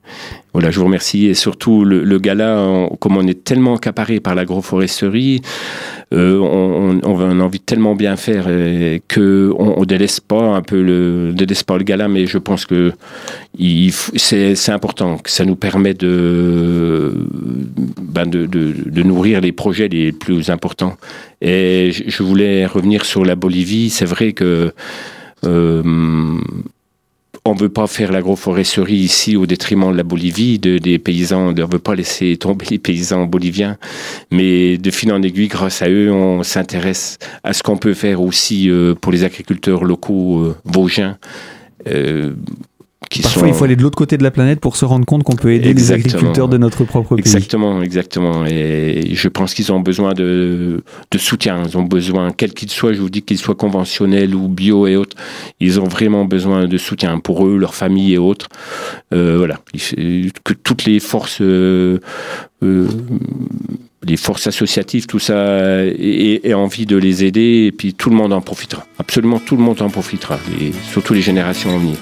Voilà, 0.53 0.71
je 0.71 0.79
vous 0.79 0.85
remercie. 0.85 1.25
Et 1.27 1.33
surtout, 1.33 1.83
le, 1.83 2.19
gala, 2.19 2.87
comme 2.99 3.17
on 3.17 3.27
est 3.27 3.43
tellement 3.43 3.75
accaparé 3.75 4.21
par 4.21 4.35
l'agroforesterie, 4.35 5.41
euh, 6.13 6.37
on, 6.39 7.01
on, 7.03 7.39
a 7.39 7.43
envie 7.43 7.59
de 7.59 7.63
tellement 7.63 7.95
bien 7.95 8.15
faire 8.15 8.45
euh, 8.47 8.99
que 9.07 9.51
on, 9.57 9.83
délaisse 9.83 10.19
pas 10.21 10.55
un 10.55 10.61
peu 10.61 10.81
le, 10.81 11.33
délaisse 11.33 11.63
pas 11.63 11.77
le 11.77 11.83
gala, 11.83 12.07
mais 12.07 12.25
je 12.25 12.37
pense 12.37 12.65
que 12.65 12.93
c'est 14.15 14.69
important, 14.69 15.17
que 15.17 15.29
ça 15.29 15.43
nous 15.43 15.55
permet 15.55 15.93
de, 15.93 17.11
ben 18.01 18.25
de, 18.25 18.45
de, 18.45 19.03
nourrir 19.03 19.41
les 19.41 19.51
projets 19.51 19.87
les 19.87 20.11
plus 20.11 20.49
importants. 20.49 20.95
Et 21.41 21.91
je 21.91 22.23
voulais 22.23 22.65
revenir 22.65 23.03
sur 23.03 23.25
la 23.25 23.35
Bolivie. 23.35 23.89
C'est 23.89 24.05
vrai 24.05 24.31
que 24.31 24.73
euh, 25.45 25.83
on 27.45 27.53
ne 27.53 27.59
veut 27.59 27.69
pas 27.69 27.85
faire 27.85 28.11
l'agroforesterie 28.11 28.95
ici 28.95 29.37
au 29.37 29.45
détriment 29.45 29.91
de 29.91 29.97
la 29.97 30.03
Bolivie, 30.03 30.57
de, 30.57 30.79
des 30.79 30.97
paysans. 30.97 31.49
On 31.49 31.53
ne 31.53 31.61
veut 31.61 31.79
pas 31.79 31.93
laisser 31.93 32.35
tomber 32.39 32.65
les 32.71 32.79
paysans 32.79 33.25
boliviens. 33.25 33.77
Mais 34.31 34.77
de 34.77 34.91
fil 34.91 35.11
en 35.13 35.21
aiguille, 35.21 35.47
grâce 35.47 35.81
à 35.83 35.89
eux, 35.89 36.11
on 36.11 36.41
s'intéresse 36.41 37.19
à 37.43 37.53
ce 37.53 37.61
qu'on 37.61 37.77
peut 37.77 37.93
faire 37.93 38.21
aussi 38.21 38.69
euh, 38.69 38.95
pour 38.95 39.11
les 39.11 39.23
agriculteurs 39.23 39.83
locaux 39.83 40.39
euh, 40.39 40.55
vosgiens. 40.65 41.17
Parfois, 43.21 43.47
il 43.47 43.53
faut 43.53 43.63
aller 43.63 43.75
de 43.75 43.81
l'autre 43.81 43.97
côté 43.97 44.17
de 44.17 44.23
la 44.23 44.31
planète 44.31 44.59
pour 44.59 44.75
se 44.75 44.85
rendre 44.85 45.05
compte 45.05 45.23
qu'on 45.23 45.35
peut 45.35 45.53
aider 45.53 45.73
les 45.73 45.91
agriculteurs 45.91 46.47
de 46.47 46.57
notre 46.57 46.83
propre 46.83 47.15
pays. 47.15 47.19
Exactement, 47.19 47.81
exactement. 47.81 48.45
Et 48.45 49.11
je 49.13 49.27
pense 49.27 49.53
qu'ils 49.53 49.71
ont 49.71 49.79
besoin 49.79 50.13
de, 50.13 50.83
de, 51.11 51.17
soutien. 51.17 51.63
Ils 51.67 51.77
ont 51.77 51.83
besoin, 51.83 52.31
quel 52.31 52.53
qu'il 52.53 52.69
soit, 52.69 52.93
je 52.93 53.01
vous 53.01 53.09
dis 53.09 53.21
qu'ils 53.21 53.37
soient 53.37 53.55
conventionnels 53.55 54.35
ou 54.35 54.47
bio 54.47 54.87
et 54.87 54.95
autres, 54.95 55.17
ils 55.59 55.79
ont 55.79 55.87
vraiment 55.87 56.25
besoin 56.25 56.67
de 56.67 56.77
soutien 56.77 57.19
pour 57.19 57.45
eux, 57.47 57.57
leur 57.57 57.75
famille 57.75 58.13
et 58.13 58.17
autres. 58.17 58.47
Euh, 59.13 59.37
voilà. 59.37 59.59
Que 60.43 60.53
toutes 60.53 60.85
les 60.85 60.99
forces. 60.99 61.39
Euh, 61.41 61.99
euh, 62.63 62.87
les 64.07 64.17
forces 64.17 64.47
associatives, 64.47 65.07
tout 65.07 65.19
ça, 65.19 65.83
et, 65.83 66.53
envie 66.53 66.85
de 66.85 66.95
les 66.95 67.23
aider, 67.23 67.65
et 67.67 67.71
puis 67.71 67.93
tout 67.93 68.09
le 68.09 68.15
monde 68.15 68.33
en 68.33 68.41
profitera. 68.41 68.85
Absolument 68.99 69.39
tout 69.39 69.55
le 69.55 69.63
monde 69.63 69.81
en 69.81 69.89
profitera, 69.89 70.39
et 70.61 70.71
surtout 70.91 71.13
les 71.13 71.21
générations 71.21 71.73
à 71.73 71.79
venir. 71.79 71.97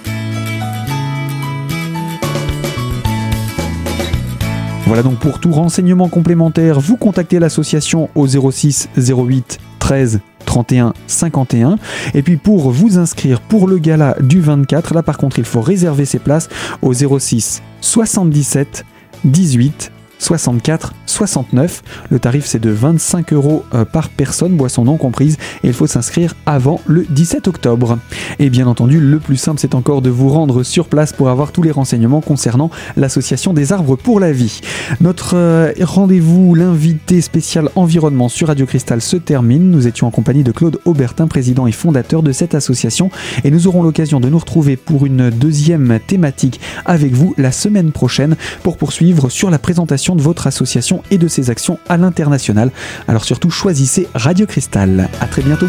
Voilà 4.93 5.09
donc 5.09 5.17
pour 5.17 5.39
tout 5.39 5.51
renseignement 5.51 6.07
complémentaire, 6.07 6.79
vous 6.79 6.97
contactez 6.97 7.39
l'association 7.39 8.11
au 8.13 8.27
06 8.27 8.89
08 8.95 9.57
13 9.79 10.19
31 10.45 10.93
51. 11.07 11.79
Et 12.13 12.21
puis 12.21 12.37
pour 12.37 12.69
vous 12.69 12.99
inscrire 12.99 13.41
pour 13.41 13.67
le 13.67 13.79
gala 13.79 14.15
du 14.19 14.39
24, 14.39 14.93
là 14.93 15.01
par 15.01 15.17
contre 15.17 15.39
il 15.39 15.45
faut 15.45 15.61
réserver 15.61 16.05
ses 16.05 16.19
places 16.19 16.47
au 16.83 16.93
06 16.93 17.63
77 17.81 18.85
18 19.25 19.91
64 20.23 20.93
69. 21.05 21.83
Le 22.09 22.19
tarif 22.19 22.45
c'est 22.45 22.59
de 22.59 22.69
25 22.69 23.33
euros 23.33 23.65
euh, 23.73 23.85
par 23.85 24.09
personne, 24.09 24.55
boisson 24.55 24.85
non 24.85 24.97
comprise, 24.97 25.37
et 25.63 25.67
il 25.67 25.73
faut 25.73 25.87
s'inscrire 25.87 26.35
avant 26.45 26.79
le 26.85 27.05
17 27.09 27.47
octobre. 27.47 27.99
Et 28.39 28.49
bien 28.49 28.67
entendu, 28.67 28.99
le 28.99 29.19
plus 29.19 29.35
simple 29.35 29.59
c'est 29.59 29.75
encore 29.75 30.01
de 30.01 30.09
vous 30.09 30.29
rendre 30.29 30.63
sur 30.63 30.87
place 30.87 31.13
pour 31.13 31.29
avoir 31.29 31.51
tous 31.51 31.61
les 31.61 31.71
renseignements 31.71 32.21
concernant 32.21 32.71
l'association 32.95 33.53
des 33.53 33.73
arbres 33.73 33.95
pour 33.95 34.19
la 34.19 34.31
vie. 34.31 34.61
Notre 35.01 35.35
euh, 35.35 35.73
rendez-vous, 35.81 36.55
l'invité 36.55 37.21
spécial 37.21 37.69
environnement 37.75 38.29
sur 38.29 38.47
Radio 38.47 38.65
Cristal 38.65 39.01
se 39.01 39.17
termine. 39.17 39.69
Nous 39.71 39.87
étions 39.87 40.07
en 40.07 40.11
compagnie 40.11 40.43
de 40.43 40.51
Claude 40.51 40.79
Aubertin, 40.85 41.27
président 41.27 41.67
et 41.67 41.71
fondateur 41.71 42.23
de 42.23 42.31
cette 42.31 42.55
association, 42.55 43.11
et 43.43 43.51
nous 43.51 43.67
aurons 43.67 43.83
l'occasion 43.83 44.19
de 44.19 44.29
nous 44.29 44.39
retrouver 44.39 44.77
pour 44.77 45.05
une 45.05 45.29
deuxième 45.29 45.99
thématique 46.07 46.59
avec 46.85 47.13
vous 47.13 47.33
la 47.37 47.51
semaine 47.51 47.91
prochaine 47.91 48.35
pour 48.63 48.77
poursuivre 48.77 49.29
sur 49.29 49.49
la 49.49 49.59
présentation 49.59 50.12
de 50.15 50.21
votre 50.21 50.47
association 50.47 51.03
et 51.11 51.17
de 51.17 51.27
ses 51.27 51.49
actions 51.49 51.79
à 51.89 51.97
l'international. 51.97 52.71
Alors 53.07 53.25
surtout 53.25 53.49
choisissez 53.49 54.07
Radio 54.13 54.45
Cristal. 54.45 55.09
À 55.21 55.27
très 55.27 55.41
bientôt. 55.41 55.67